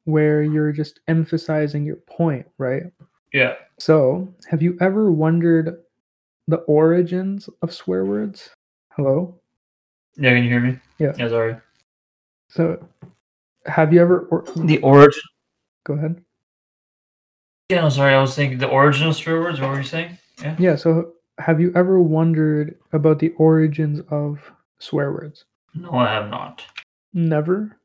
where 0.06 0.42
you're 0.44 0.72
just 0.72 1.00
emphasizing 1.08 1.86
your 1.86 1.98
point, 2.08 2.46
right? 2.58 2.84
yeah 3.34 3.56
So, 3.80 4.34
have 4.50 4.62
you 4.62 4.78
ever 4.80 5.12
wondered 5.12 5.84
the 6.48 6.58
origins 6.68 7.50
of 7.62 7.74
swear 7.74 8.06
words? 8.06 8.50
Hello? 8.96 9.40
yeah 10.18 10.30
can 10.34 10.44
you 10.44 10.50
hear 10.50 10.62
me 10.62 10.80
Yeah. 11.00 11.14
yeah 11.18 11.28
sorry 11.30 11.58
So, 12.50 12.88
have 13.66 13.92
you 13.94 14.02
ever. 14.02 14.20
Or- 14.32 14.46
the 14.66 14.80
origin 14.82 15.22
Go 15.86 15.94
ahead. 15.96 16.22
yeah 17.70 17.84
i'm 17.84 17.92
sorry 17.92 18.14
i 18.14 18.22
was 18.22 18.36
thinking 18.36 18.58
the 18.60 18.68
origin 18.70 19.08
of 19.08 19.16
swear 19.16 19.42
words 19.42 19.60
what 19.60 19.70
were 19.72 19.78
you 19.78 19.84
saying 19.84 20.18
yeah 20.42 20.56
Yeah, 20.60 20.76
so 20.78 21.14
have 21.40 21.60
you 21.60 21.72
ever 21.76 22.00
wondered 22.00 22.78
about 22.94 23.20
the 23.20 23.30
origins 23.38 24.00
of 24.10 24.40
swear 24.80 25.12
words? 25.12 25.46
no 25.74 25.92
i 25.92 26.10
have 26.14 26.30
not 26.30 26.64
Never? 27.14 27.78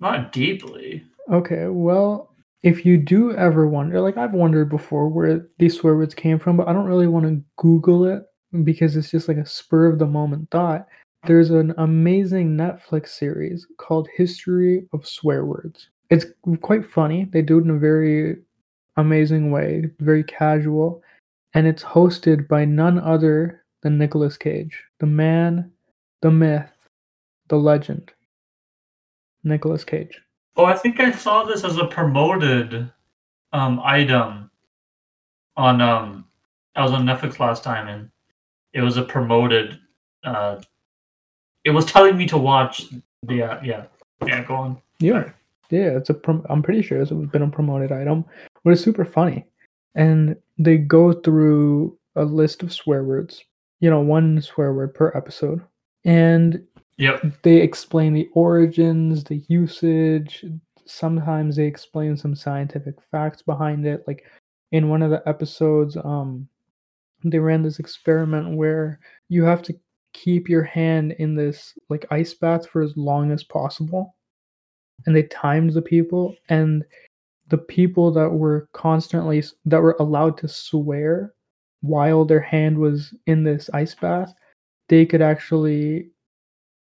not 0.00 0.32
deeply 0.32 1.04
Okay, 1.30 1.66
well, 1.66 2.34
if 2.62 2.84
you 2.84 2.96
do 2.96 3.32
ever 3.34 3.68
wonder, 3.68 4.00
like 4.00 4.16
I've 4.16 4.32
wondered 4.32 4.68
before 4.70 5.08
where 5.08 5.46
these 5.58 5.76
swear 5.76 5.96
words 5.96 6.14
came 6.14 6.38
from, 6.38 6.56
but 6.56 6.68
I 6.68 6.72
don't 6.72 6.86
really 6.86 7.06
want 7.06 7.26
to 7.26 7.42
Google 7.56 8.04
it 8.06 8.22
because 8.64 8.96
it's 8.96 9.10
just 9.10 9.28
like 9.28 9.36
a 9.36 9.46
spur 9.46 9.86
of 9.86 9.98
the 9.98 10.06
moment 10.06 10.50
thought. 10.50 10.86
There's 11.26 11.50
an 11.50 11.74
amazing 11.78 12.56
Netflix 12.56 13.08
series 13.08 13.66
called 13.76 14.08
History 14.16 14.86
of 14.92 15.06
Swear 15.06 15.44
Words. 15.44 15.90
It's 16.10 16.26
quite 16.62 16.86
funny. 16.86 17.26
They 17.30 17.42
do 17.42 17.58
it 17.58 17.64
in 17.64 17.70
a 17.70 17.78
very 17.78 18.36
amazing 18.96 19.50
way, 19.50 19.90
very 20.00 20.24
casual, 20.24 21.02
and 21.54 21.66
it's 21.66 21.82
hosted 21.82 22.48
by 22.48 22.64
none 22.64 22.98
other 22.98 23.64
than 23.82 23.98
Nicolas 23.98 24.36
Cage, 24.36 24.82
the 24.98 25.06
man, 25.06 25.70
the 26.22 26.30
myth, 26.30 26.70
the 27.48 27.56
legend. 27.56 28.12
Nicolas 29.44 29.84
Cage. 29.84 30.20
Oh, 30.58 30.64
I 30.64 30.74
think 30.74 31.00
I 31.00 31.12
saw 31.12 31.44
this 31.44 31.64
as 31.64 31.78
a 31.78 31.86
promoted 31.86 32.90
um 33.52 33.80
item 33.82 34.50
on 35.56 35.80
um 35.80 36.26
I 36.76 36.82
was 36.82 36.92
on 36.92 37.06
Netflix 37.06 37.38
last 37.38 37.64
time 37.64 37.88
and 37.88 38.10
it 38.72 38.82
was 38.82 38.96
a 38.96 39.02
promoted. 39.02 39.78
Uh, 40.24 40.60
it 41.64 41.70
was 41.70 41.84
telling 41.84 42.16
me 42.16 42.26
to 42.26 42.38
watch. 42.38 42.86
The 43.24 43.42
uh, 43.42 43.60
yeah 43.62 43.84
yeah 44.26 44.44
go 44.44 44.54
on. 44.54 44.80
Yeah, 45.00 45.30
yeah. 45.70 45.96
It's 45.96 46.10
a. 46.10 46.14
Prom- 46.14 46.46
I'm 46.48 46.62
pretty 46.62 46.82
sure 46.82 47.00
it's 47.00 47.10
been 47.10 47.42
a 47.42 47.48
promoted 47.48 47.92
item, 47.92 48.24
but 48.62 48.72
it's 48.72 48.82
super 48.82 49.04
funny, 49.04 49.44
and 49.94 50.36
they 50.58 50.76
go 50.76 51.12
through 51.12 51.98
a 52.14 52.24
list 52.24 52.62
of 52.62 52.72
swear 52.72 53.02
words. 53.04 53.44
You 53.80 53.90
know, 53.90 54.00
one 54.00 54.40
swear 54.40 54.72
word 54.72 54.94
per 54.94 55.12
episode, 55.14 55.62
and 56.04 56.62
Yep. 56.98 57.42
they 57.42 57.58
explain 57.58 58.12
the 58.12 58.28
origins, 58.34 59.24
the 59.24 59.42
usage. 59.48 60.44
Sometimes 60.84 61.56
they 61.56 61.64
explain 61.64 62.16
some 62.16 62.34
scientific 62.34 62.96
facts 63.10 63.40
behind 63.42 63.86
it. 63.86 64.04
Like 64.06 64.24
in 64.72 64.88
one 64.88 65.02
of 65.02 65.10
the 65.10 65.22
episodes, 65.26 65.96
um, 65.96 66.48
they 67.24 67.38
ran 67.38 67.62
this 67.62 67.78
experiment 67.78 68.56
where 68.56 69.00
you 69.28 69.44
have 69.44 69.62
to 69.62 69.78
keep 70.12 70.48
your 70.48 70.64
hand 70.64 71.12
in 71.18 71.34
this 71.34 71.74
like 71.88 72.06
ice 72.10 72.34
bath 72.34 72.66
for 72.66 72.82
as 72.82 72.96
long 72.96 73.30
as 73.30 73.44
possible. 73.44 74.16
And 75.06 75.14
they 75.14 75.24
timed 75.24 75.72
the 75.72 75.82
people 75.82 76.34
and 76.48 76.84
the 77.48 77.58
people 77.58 78.10
that 78.12 78.28
were 78.28 78.68
constantly 78.72 79.42
that 79.64 79.80
were 79.80 79.96
allowed 80.00 80.36
to 80.38 80.48
swear 80.48 81.34
while 81.80 82.24
their 82.24 82.40
hand 82.40 82.76
was 82.76 83.14
in 83.26 83.44
this 83.44 83.70
ice 83.72 83.94
bath, 83.94 84.34
they 84.88 85.06
could 85.06 85.22
actually 85.22 86.10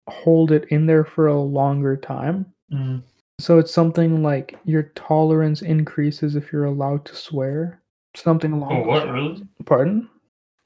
hold 0.08 0.52
it 0.52 0.66
in 0.70 0.86
there 0.86 1.04
for 1.04 1.26
a 1.26 1.40
longer 1.40 1.96
time. 1.96 2.46
Mm. 2.72 3.02
So 3.38 3.58
it's 3.58 3.72
something 3.72 4.22
like 4.22 4.58
your 4.64 4.84
tolerance 4.94 5.62
increases 5.62 6.36
if 6.36 6.52
you're 6.52 6.66
allowed 6.66 7.04
to 7.06 7.16
swear. 7.16 7.80
Something 8.14 8.52
along 8.52 8.72
Oh, 8.72 8.86
what 8.86 9.10
really? 9.10 9.42
Pardon? 9.64 10.08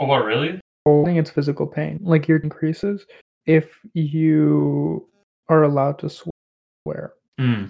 Oh, 0.01 0.07
what 0.07 0.25
really? 0.25 0.61
I 0.87 1.05
think 1.05 1.19
it's 1.19 1.31
physical 1.31 1.67
pain. 1.67 1.99
Like 2.03 2.29
your 2.29 2.39
increases 2.39 3.07
if 3.47 3.81
you 3.95 5.09
are 5.49 5.63
allowed 5.63 5.99
to 6.01 6.11
swear. 6.11 7.15
Hmm. 7.39 7.67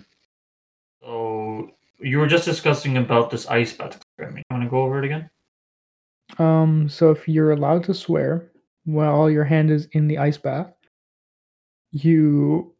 So 1.02 1.70
you 2.00 2.18
were 2.18 2.26
just 2.26 2.44
discussing 2.44 2.96
about 2.96 3.30
this 3.30 3.46
ice 3.46 3.72
bath 3.72 3.96
experiment. 3.96 4.44
You 4.50 4.56
want 4.56 4.64
to 4.64 4.70
go 4.70 4.82
over 4.82 4.98
it 4.98 5.04
again? 5.04 5.30
Um, 6.38 6.88
so 6.88 7.10
if 7.10 7.28
you're 7.28 7.52
allowed 7.52 7.84
to 7.84 7.94
swear 7.94 8.50
while 8.84 9.30
your 9.30 9.44
hand 9.44 9.70
is 9.70 9.86
in 9.92 10.08
the 10.08 10.18
ice 10.18 10.38
bath, 10.38 10.72
you 11.96 12.74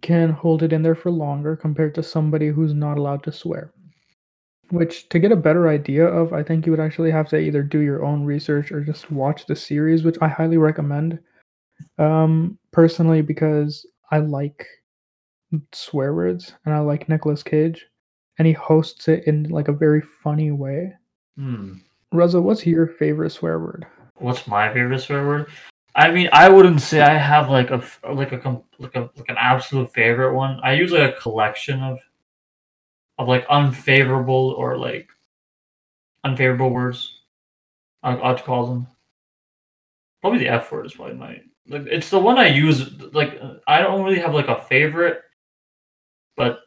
can 0.00 0.30
hold 0.30 0.62
it 0.62 0.72
in 0.72 0.82
there 0.82 0.94
for 0.94 1.10
longer 1.10 1.56
compared 1.56 1.94
to 1.94 2.02
somebody 2.02 2.48
who's 2.48 2.72
not 2.72 2.98
allowed 2.98 3.22
to 3.24 3.32
swear. 3.32 3.72
Which, 4.70 5.08
to 5.08 5.18
get 5.18 5.32
a 5.32 5.36
better 5.36 5.68
idea 5.68 6.06
of, 6.06 6.32
I 6.32 6.42
think 6.42 6.64
you 6.64 6.72
would 6.72 6.80
actually 6.80 7.10
have 7.10 7.28
to 7.30 7.38
either 7.38 7.62
do 7.62 7.80
your 7.80 8.04
own 8.04 8.24
research 8.24 8.70
or 8.70 8.80
just 8.82 9.10
watch 9.10 9.46
the 9.46 9.56
series, 9.56 10.04
which 10.04 10.16
I 10.22 10.28
highly 10.28 10.56
recommend. 10.56 11.18
Um, 11.98 12.58
personally, 12.72 13.22
because 13.22 13.86
I 14.10 14.18
like 14.18 14.66
swear 15.72 16.14
words 16.14 16.54
and 16.64 16.74
I 16.74 16.78
like 16.78 17.08
Nicolas 17.08 17.42
Cage, 17.42 17.84
and 18.38 18.46
he 18.46 18.54
hosts 18.54 19.08
it 19.08 19.26
in 19.26 19.44
like 19.44 19.68
a 19.68 19.72
very 19.72 20.02
funny 20.22 20.50
way. 20.50 20.92
Hmm. 21.36 21.74
Raza, 22.12 22.40
what's 22.42 22.64
your 22.64 22.86
favorite 22.86 23.30
swear 23.30 23.58
word? 23.58 23.86
What's 24.16 24.46
my 24.46 24.72
favorite 24.72 25.00
swear 25.00 25.26
word? 25.26 25.48
I 25.94 26.10
mean, 26.10 26.28
I 26.32 26.48
wouldn't 26.48 26.80
say 26.80 27.00
I 27.00 27.16
have 27.16 27.48
like 27.48 27.70
a 27.70 27.82
like 28.12 28.32
a 28.32 28.62
like 28.78 28.96
a 28.96 29.10
like 29.16 29.28
an 29.28 29.36
absolute 29.38 29.92
favorite 29.92 30.34
one. 30.34 30.60
I 30.62 30.72
use 30.74 30.90
like 30.90 31.14
a 31.14 31.20
collection 31.20 31.80
of 31.82 32.00
of 33.18 33.28
like 33.28 33.46
unfavorable 33.48 34.54
or 34.58 34.76
like 34.76 35.08
unfavorable 36.24 36.70
words. 36.70 37.20
I 38.02 38.16
ought 38.16 38.38
to 38.38 38.42
call 38.42 38.66
them. 38.66 38.86
Probably 40.20 40.40
the 40.40 40.48
F 40.48 40.72
word 40.72 40.86
is 40.86 40.94
probably 40.94 41.14
my 41.14 41.40
like. 41.68 41.86
It's 41.86 42.10
the 42.10 42.18
one 42.18 42.38
I 42.38 42.48
use. 42.48 42.92
Like 43.12 43.40
I 43.66 43.80
don't 43.80 44.02
really 44.04 44.18
have 44.18 44.34
like 44.34 44.48
a 44.48 44.62
favorite, 44.62 45.22
but 46.36 46.58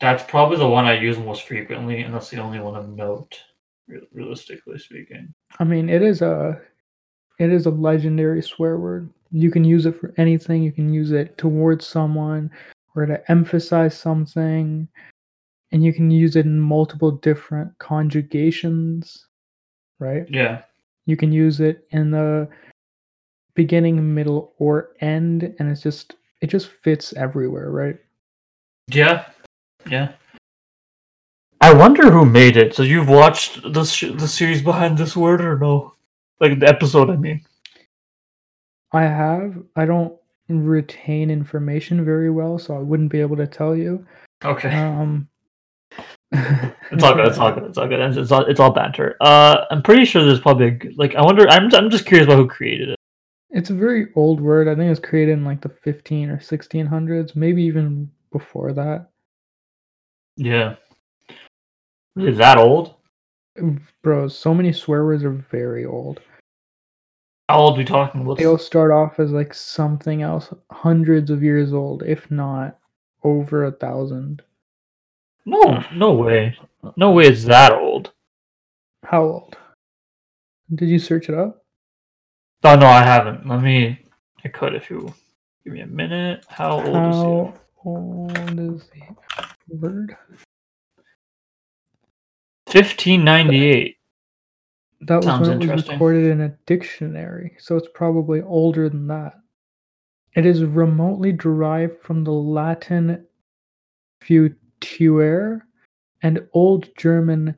that's 0.00 0.22
probably 0.24 0.58
the 0.58 0.68
one 0.68 0.84
I 0.86 0.98
use 0.98 1.18
most 1.18 1.42
frequently, 1.42 2.02
and 2.02 2.14
that's 2.14 2.30
the 2.30 2.38
only 2.38 2.60
one 2.60 2.76
of 2.76 2.88
note, 2.88 3.38
realistically 4.12 4.78
speaking. 4.78 5.34
I 5.58 5.64
mean, 5.64 5.90
it 5.90 6.02
is 6.02 6.22
a 6.22 6.60
it 7.40 7.50
is 7.50 7.64
a 7.64 7.70
legendary 7.70 8.42
swear 8.42 8.76
word. 8.76 9.08
You 9.32 9.50
can 9.50 9.64
use 9.64 9.86
it 9.86 9.98
for 9.98 10.12
anything. 10.18 10.62
You 10.62 10.72
can 10.72 10.92
use 10.92 11.10
it 11.10 11.38
towards 11.38 11.86
someone 11.86 12.50
or 12.94 13.06
to 13.06 13.30
emphasize 13.30 13.96
something, 13.96 14.86
and 15.72 15.82
you 15.82 15.94
can 15.94 16.10
use 16.10 16.36
it 16.36 16.44
in 16.44 16.60
multiple 16.60 17.12
different 17.12 17.76
conjugations, 17.78 19.26
right? 19.98 20.26
Yeah. 20.28 20.62
You 21.06 21.16
can 21.16 21.32
use 21.32 21.60
it 21.60 21.86
in 21.92 22.10
the 22.10 22.46
beginning, 23.54 24.14
middle, 24.14 24.52
or 24.58 24.90
end, 25.00 25.54
and 25.58 25.70
it's 25.70 25.82
just 25.82 26.16
it 26.42 26.48
just 26.48 26.68
fits 26.68 27.14
everywhere, 27.14 27.70
right? 27.70 27.96
Yeah, 28.88 29.24
yeah. 29.88 30.12
I 31.62 31.72
wonder 31.72 32.10
who 32.10 32.26
made 32.26 32.58
it. 32.58 32.74
So 32.74 32.82
you've 32.82 33.08
watched 33.08 33.72
the 33.72 33.84
sh- 33.84 34.12
the 34.14 34.28
series 34.28 34.60
behind 34.60 34.98
this 34.98 35.16
word 35.16 35.40
or 35.40 35.58
no? 35.58 35.94
Like 36.40 36.58
the 36.58 36.68
episode, 36.68 37.10
I 37.10 37.16
mean. 37.16 37.42
I 38.92 39.02
have. 39.02 39.62
I 39.76 39.84
don't 39.84 40.14
retain 40.48 41.30
information 41.30 42.04
very 42.04 42.30
well, 42.30 42.58
so 42.58 42.74
I 42.74 42.80
wouldn't 42.80 43.12
be 43.12 43.20
able 43.20 43.36
to 43.36 43.46
tell 43.46 43.76
you. 43.76 44.04
Okay. 44.44 44.74
Um, 44.74 45.28
It's 46.92 47.04
all 47.04 47.14
good. 47.14 47.28
It's 47.28 47.38
all 47.38 47.52
good. 47.52 47.64
It's 47.64 47.78
all 47.78 47.88
good. 47.88 48.00
It's, 48.00 48.16
it's 48.16 48.32
all 48.32 48.44
it's 48.46 48.60
all 48.60 48.72
banter. 48.72 49.16
Uh, 49.20 49.64
I'm 49.70 49.82
pretty 49.82 50.04
sure 50.04 50.24
there's 50.24 50.40
probably 50.40 50.66
a, 50.66 50.78
like 50.96 51.14
I 51.14 51.22
wonder. 51.22 51.48
I'm 51.48 51.72
I'm 51.74 51.90
just 51.90 52.06
curious 52.06 52.26
about 52.26 52.36
who 52.36 52.48
created 52.48 52.90
it. 52.90 52.96
It's 53.50 53.70
a 53.70 53.74
very 53.74 54.08
old 54.16 54.40
word. 54.40 54.68
I 54.68 54.74
think 54.74 54.86
it 54.86 54.90
was 54.90 55.00
created 55.00 55.32
in 55.32 55.44
like 55.44 55.60
the 55.60 55.68
15 55.68 56.30
or 56.30 56.38
1600s, 56.38 57.34
maybe 57.34 57.62
even 57.62 58.10
before 58.32 58.72
that. 58.72 59.10
Yeah. 60.36 60.76
Is 62.16 62.38
that 62.38 62.58
old? 62.58 62.94
Bro, 64.02 64.28
so 64.28 64.54
many 64.54 64.72
swear 64.72 65.04
words 65.04 65.24
are 65.24 65.30
very 65.30 65.84
old. 65.84 66.20
How 67.50 67.58
old 67.58 67.78
we 67.78 67.84
talking? 67.84 68.24
What's, 68.24 68.38
They 68.38 68.46
all 68.46 68.58
start 68.58 68.92
off 68.92 69.18
as 69.18 69.32
like 69.32 69.52
something 69.52 70.22
else, 70.22 70.54
hundreds 70.70 71.30
of 71.30 71.42
years 71.42 71.72
old, 71.72 72.04
if 72.04 72.30
not 72.30 72.78
over 73.24 73.64
a 73.64 73.72
thousand. 73.72 74.42
no, 75.44 75.82
no 75.92 76.12
way. 76.12 76.56
No 76.96 77.10
way. 77.10 77.24
It's 77.26 77.42
that 77.46 77.72
old. 77.72 78.12
How 79.04 79.24
old? 79.24 79.56
Did 80.72 80.90
you 80.90 81.00
search 81.00 81.28
it 81.28 81.34
up? 81.34 81.64
Oh 82.62 82.76
no, 82.76 82.86
I 82.86 83.02
haven't. 83.02 83.44
Let 83.48 83.62
me. 83.62 83.98
I 84.44 84.48
could 84.48 84.76
if 84.76 84.88
you 84.88 85.12
give 85.64 85.72
me 85.72 85.80
a 85.80 85.86
minute. 85.88 86.44
How 86.48 86.74
old 86.74 86.86
is 86.86 86.92
How 86.94 87.54
it? 87.54 87.60
old 87.84 88.60
is 88.60 88.88
the 88.92 89.76
word? 89.76 90.16
1598. 92.66 93.96
That 95.02 95.24
was 95.24 95.48
when 95.48 95.62
it 95.62 95.72
was 95.72 95.88
recorded 95.88 96.26
in 96.26 96.42
a 96.42 96.56
dictionary, 96.66 97.56
so 97.58 97.76
it's 97.76 97.88
probably 97.94 98.42
older 98.42 98.88
than 98.88 99.06
that. 99.08 99.34
It 100.34 100.44
is 100.46 100.62
remotely 100.62 101.32
derived 101.32 102.02
from 102.02 102.22
the 102.22 102.32
Latin 102.32 103.26
futuere 104.20 105.66
and 106.22 106.46
Old 106.52 106.88
German 106.96 107.54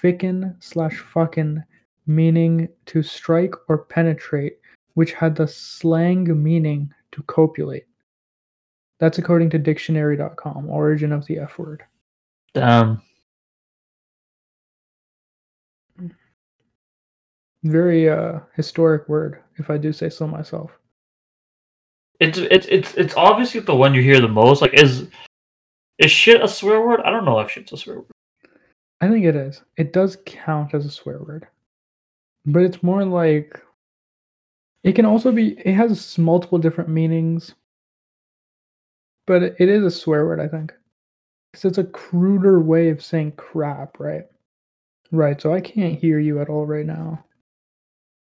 ficken 0.00 0.54
slash 0.62 1.00
fucken, 1.00 1.64
meaning 2.06 2.68
to 2.86 3.02
strike 3.02 3.54
or 3.68 3.78
penetrate, 3.78 4.58
which 4.94 5.12
had 5.12 5.34
the 5.34 5.48
slang 5.48 6.42
meaning 6.42 6.92
to 7.12 7.22
copulate. 7.24 7.86
That's 9.00 9.18
according 9.18 9.50
to 9.50 9.58
dictionary.com, 9.58 10.70
origin 10.70 11.12
of 11.12 11.26
the 11.26 11.38
F 11.38 11.58
word. 11.58 11.82
Damn. 12.54 13.02
Very 17.64 18.08
uh 18.10 18.40
historic 18.54 19.08
word, 19.08 19.40
if 19.56 19.70
I 19.70 19.78
do 19.78 19.92
say 19.92 20.10
so 20.10 20.26
myself. 20.26 20.70
It's 22.20 22.38
it's 22.38 22.66
it's 22.66 22.94
it's 22.94 23.14
obviously 23.16 23.60
the 23.60 23.74
one 23.74 23.94
you 23.94 24.02
hear 24.02 24.20
the 24.20 24.28
most. 24.28 24.62
Like, 24.62 24.74
is 24.74 25.08
is 25.98 26.10
shit 26.10 26.42
a 26.42 26.48
swear 26.48 26.86
word? 26.86 27.00
I 27.04 27.10
don't 27.10 27.24
know 27.24 27.40
if 27.40 27.50
shit's 27.50 27.72
a 27.72 27.76
swear 27.76 27.96
word. 27.96 28.10
I 29.00 29.08
think 29.08 29.24
it 29.24 29.36
is. 29.36 29.62
It 29.76 29.92
does 29.92 30.18
count 30.24 30.74
as 30.74 30.86
a 30.86 30.90
swear 30.90 31.18
word. 31.18 31.46
But 32.46 32.62
it's 32.62 32.82
more 32.82 33.04
like 33.04 33.60
it 34.82 34.92
can 34.92 35.06
also 35.06 35.32
be 35.32 35.58
it 35.64 35.74
has 35.74 36.18
multiple 36.18 36.58
different 36.58 36.90
meanings. 36.90 37.54
But 39.26 39.42
it 39.42 39.68
is 39.68 39.82
a 39.84 39.90
swear 39.90 40.26
word, 40.26 40.40
I 40.40 40.48
think. 40.48 40.72
Cuz 41.54 41.64
it's 41.64 41.78
a 41.78 41.84
cruder 41.84 42.60
way 42.60 42.90
of 42.90 43.02
saying 43.02 43.32
crap, 43.32 43.98
right? 43.98 44.26
Right. 45.10 45.40
So 45.40 45.54
I 45.54 45.60
can't 45.60 45.98
hear 45.98 46.18
you 46.18 46.40
at 46.40 46.48
all 46.48 46.66
right 46.66 46.86
now. 46.86 47.24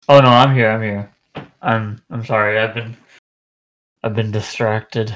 Oh 0.10 0.20
no, 0.20 0.30
I'm 0.30 0.56
here. 0.56 0.70
I'm 0.72 0.82
here. 0.82 1.12
I'm 1.62 2.02
I'm 2.10 2.26
sorry. 2.26 2.60
I've 2.60 2.74
been 2.74 2.98
I've 4.04 4.16
been 4.16 4.32
distracted. 4.32 5.16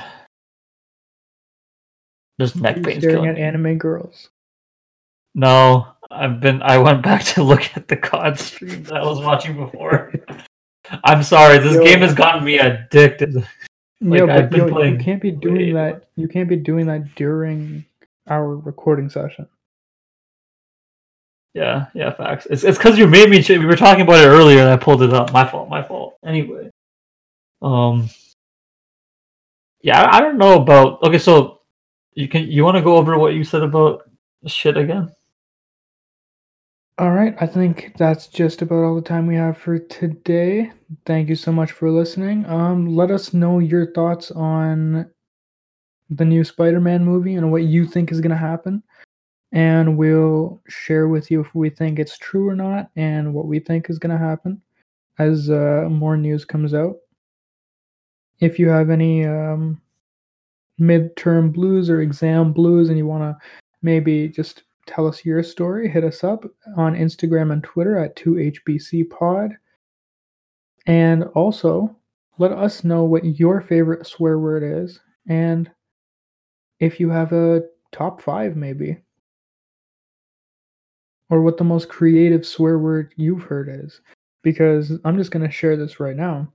This 2.37 2.55
neck 2.55 2.83
pain's 2.83 3.03
staring 3.03 3.27
at 3.27 3.35
me. 3.35 3.41
anime 3.41 3.77
girls. 3.77 4.29
No, 5.33 5.87
I've 6.11 6.39
been. 6.39 6.61
I 6.61 6.77
went 6.77 7.01
back 7.01 7.23
to 7.23 7.43
look 7.43 7.75
at 7.75 7.87
the 7.87 7.97
COD 7.97 8.39
stream 8.39 8.83
that 8.83 8.97
I 8.97 9.05
was 9.05 9.19
watching 9.19 9.55
before. 9.57 10.13
I'm 11.03 11.23
sorry. 11.23 11.57
This 11.57 11.75
yo, 11.75 11.83
game 11.83 11.99
has 11.99 12.13
gotten 12.13 12.43
me 12.43 12.59
addicted. 12.59 13.35
Like, 14.01 14.19
yeah, 14.19 14.47
but 14.47 14.57
yo, 14.57 14.83
you 14.83 14.97
can't 14.97 15.21
be 15.21 15.31
doing 15.31 15.73
that. 15.73 16.05
You 16.15 16.27
can't 16.27 16.47
be 16.47 16.57
doing 16.57 16.85
that 16.87 17.15
during 17.15 17.85
our 18.27 18.55
recording 18.55 19.09
session. 19.09 19.47
Yeah, 21.55 21.85
yeah, 21.93 22.11
facts. 22.11 22.47
It's 22.49 22.65
it's 22.65 22.77
because 22.77 22.97
you 22.97 23.07
made 23.07 23.29
me. 23.29 23.41
We 23.47 23.65
were 23.65 23.77
talking 23.77 24.01
about 24.01 24.21
it 24.21 24.27
earlier, 24.27 24.59
and 24.59 24.69
I 24.69 24.75
pulled 24.75 25.01
it 25.01 25.13
up. 25.13 25.31
My 25.31 25.45
fault. 25.45 25.69
My 25.69 25.81
fault. 25.81 26.17
Anyway, 26.25 26.69
um, 27.61 28.09
yeah, 29.81 30.01
I, 30.01 30.17
I 30.17 30.19
don't 30.19 30.37
know 30.37 30.61
about. 30.61 31.01
Okay, 31.03 31.17
so 31.17 31.61
you 32.13 32.27
can 32.27 32.43
you 32.47 32.65
want 32.65 32.75
to 32.75 32.83
go 32.83 32.97
over 32.97 33.17
what 33.17 33.35
you 33.35 33.45
said 33.45 33.63
about 33.63 34.01
shit 34.45 34.75
again? 34.75 35.09
All 36.97 37.11
right, 37.11 37.35
I 37.39 37.47
think 37.47 37.93
that's 37.97 38.27
just 38.27 38.61
about 38.61 38.83
all 38.83 38.95
the 38.95 39.01
time 39.01 39.25
we 39.25 39.35
have 39.35 39.57
for 39.57 39.79
today. 39.79 40.73
Thank 41.05 41.29
you 41.29 41.35
so 41.35 41.53
much 41.53 41.71
for 41.71 41.89
listening. 41.89 42.45
Um, 42.47 42.85
let 42.85 43.11
us 43.11 43.33
know 43.33 43.59
your 43.59 43.93
thoughts 43.93 44.29
on 44.31 45.09
the 46.09 46.25
new 46.25 46.43
Spider-Man 46.43 47.03
movie 47.03 47.35
and 47.35 47.49
what 47.49 47.63
you 47.63 47.85
think 47.85 48.11
is 48.11 48.19
to 48.31 48.35
happen, 48.35 48.83
and 49.51 49.97
we'll 49.97 50.61
share 50.67 51.07
with 51.07 51.31
you 51.31 51.41
if 51.41 51.53
we 51.55 51.69
think 51.69 51.99
it's 51.99 52.17
true 52.17 52.47
or 52.47 52.55
not 52.55 52.89
and 52.95 53.33
what 53.33 53.47
we 53.47 53.59
think 53.59 53.89
is 53.89 53.99
going 53.99 54.17
to 54.17 54.23
happen 54.23 54.61
as 55.19 55.49
uh, 55.49 55.87
more 55.89 56.17
news 56.17 56.43
comes 56.43 56.73
out. 56.73 56.95
If 58.39 58.59
you 58.59 58.67
have 58.67 58.89
any 58.89 59.25
um, 59.25 59.81
midterm 60.79 61.53
blues 61.53 61.89
or 61.89 62.01
exam 62.01 62.51
blues 62.51 62.89
and 62.89 62.97
you 62.97 63.05
want 63.05 63.23
to 63.23 63.37
maybe 63.81 64.27
just 64.27 64.63
tell 64.87 65.07
us 65.07 65.23
your 65.23 65.41
story, 65.41 65.89
hit 65.89 66.03
us 66.03 66.23
up 66.23 66.43
on 66.75 66.95
Instagram 66.95 67.53
and 67.53 67.63
Twitter 67.63 67.97
at 67.97 68.15
2HBCPod. 68.17 69.51
And 70.85 71.23
also, 71.33 71.95
let 72.37 72.51
us 72.51 72.83
know 72.83 73.05
what 73.05 73.39
your 73.39 73.61
favorite 73.61 74.05
swear 74.05 74.37
word 74.37 74.63
is 74.63 74.99
and 75.27 75.71
if 76.79 76.99
you 76.99 77.09
have 77.09 77.31
a 77.31 77.63
top 77.91 78.21
five, 78.21 78.55
maybe. 78.55 78.97
Or 81.35 81.41
what 81.41 81.57
the 81.57 81.65
most 81.65 81.89
creative 81.89 82.45
swear 82.45 82.79
word 82.79 83.13
you've 83.17 83.43
heard 83.43 83.67
is. 83.69 83.99
Because 84.41 84.93
I'm 85.03 85.17
just 85.17 85.31
going 85.31 85.45
to 85.45 85.51
share 85.51 85.75
this 85.75 85.99
right 85.99 86.15
now. 86.15 86.47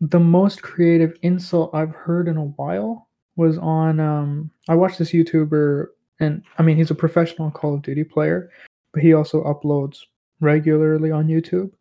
The 0.00 0.20
most 0.20 0.62
creative 0.62 1.16
insult 1.22 1.74
I've 1.74 1.90
heard 1.90 2.28
in 2.28 2.36
a 2.36 2.44
while 2.44 3.08
was 3.34 3.58
on. 3.58 3.98
Um, 3.98 4.50
I 4.68 4.76
watched 4.76 4.98
this 4.98 5.10
YouTuber 5.10 5.86
and 6.20 6.44
I 6.58 6.62
mean 6.62 6.76
he's 6.76 6.90
a 6.90 6.94
professional 6.94 7.50
Call 7.50 7.74
of 7.74 7.82
Duty 7.82 8.04
player, 8.04 8.50
but 8.92 9.02
he 9.02 9.14
also 9.14 9.42
uploads 9.42 10.02
regularly 10.40 11.10
on 11.10 11.26
YouTube. 11.26 11.72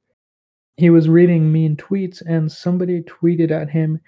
He 0.77 0.89
was 0.89 1.07
reading 1.07 1.51
mean 1.51 1.75
tweets 1.75 2.23
and 2.25 2.51
somebody 2.51 3.01
tweeted 3.01 3.51
at 3.51 3.69
him, 3.69 3.99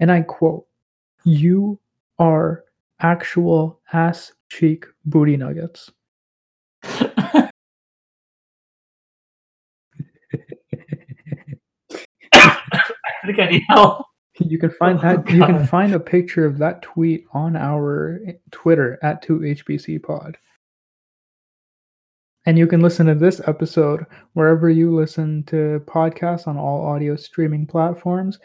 and 0.00 0.10
I 0.10 0.22
quote, 0.22 0.66
You 1.24 1.78
are 2.18 2.64
actual 3.00 3.78
ass 3.92 4.32
cheek 4.48 4.86
booty 5.04 5.36
nuggets. 5.36 5.92
I 12.32 13.26
think 13.26 13.38
I 13.38 13.46
need 13.50 13.64
help. 13.68 14.06
You 14.38 14.58
can 14.58 14.70
find 14.70 14.98
oh, 14.98 15.02
that. 15.02 15.30
You 15.30 15.44
can 15.44 15.56
oh, 15.56 15.66
find 15.66 15.94
a 15.94 16.00
picture 16.00 16.44
of 16.44 16.58
that 16.58 16.82
tweet 16.82 17.24
on 17.32 17.56
our 17.56 18.20
Twitter 18.50 18.98
at 19.02 19.26
2HBCPod. 19.26 20.34
And 22.44 22.56
you 22.56 22.66
can 22.66 22.80
listen 22.80 23.06
to 23.06 23.14
this 23.14 23.40
episode 23.46 24.06
wherever 24.34 24.70
you 24.70 24.94
listen 24.94 25.42
to 25.44 25.82
podcasts 25.86 26.46
on 26.46 26.56
all 26.56 26.86
audio 26.86 27.16
streaming 27.16 27.66
platforms. 27.66 28.38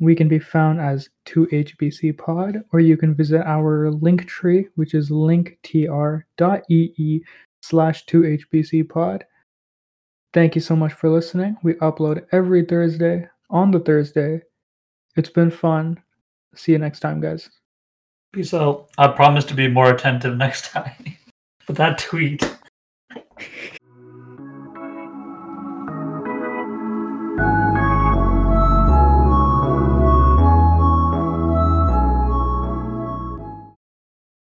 We 0.00 0.14
can 0.14 0.26
be 0.26 0.38
found 0.38 0.80
as 0.80 1.10
2HBCPod, 1.26 2.62
or 2.72 2.80
you 2.80 2.96
can 2.96 3.14
visit 3.14 3.42
our 3.44 3.90
link 3.90 4.26
tree, 4.26 4.68
which 4.76 4.94
is 4.94 5.10
linktr.ee 5.10 6.24
slash 7.62 8.04
2HBCPod. 8.06 9.22
Thank 10.34 10.54
you 10.54 10.60
so 10.60 10.76
much 10.76 10.92
for 10.92 11.08
listening. 11.08 11.56
We 11.62 11.74
upload 11.74 12.26
every 12.32 12.64
Thursday 12.64 13.28
on 13.50 13.70
the 13.70 13.80
Thursday 13.80 14.42
it's 15.16 15.28
been 15.28 15.50
fun. 15.50 16.02
See 16.54 16.72
you 16.72 16.78
next 16.78 17.00
time, 17.00 17.20
guys. 17.20 17.50
Peace 18.32 18.54
out. 18.54 18.88
I 18.96 19.08
promise 19.08 19.44
to 19.46 19.54
be 19.54 19.68
more 19.68 19.90
attentive 19.90 20.36
next 20.38 20.70
time. 20.70 21.16
but 21.66 21.76
that 21.76 21.98
tweet. 21.98 22.42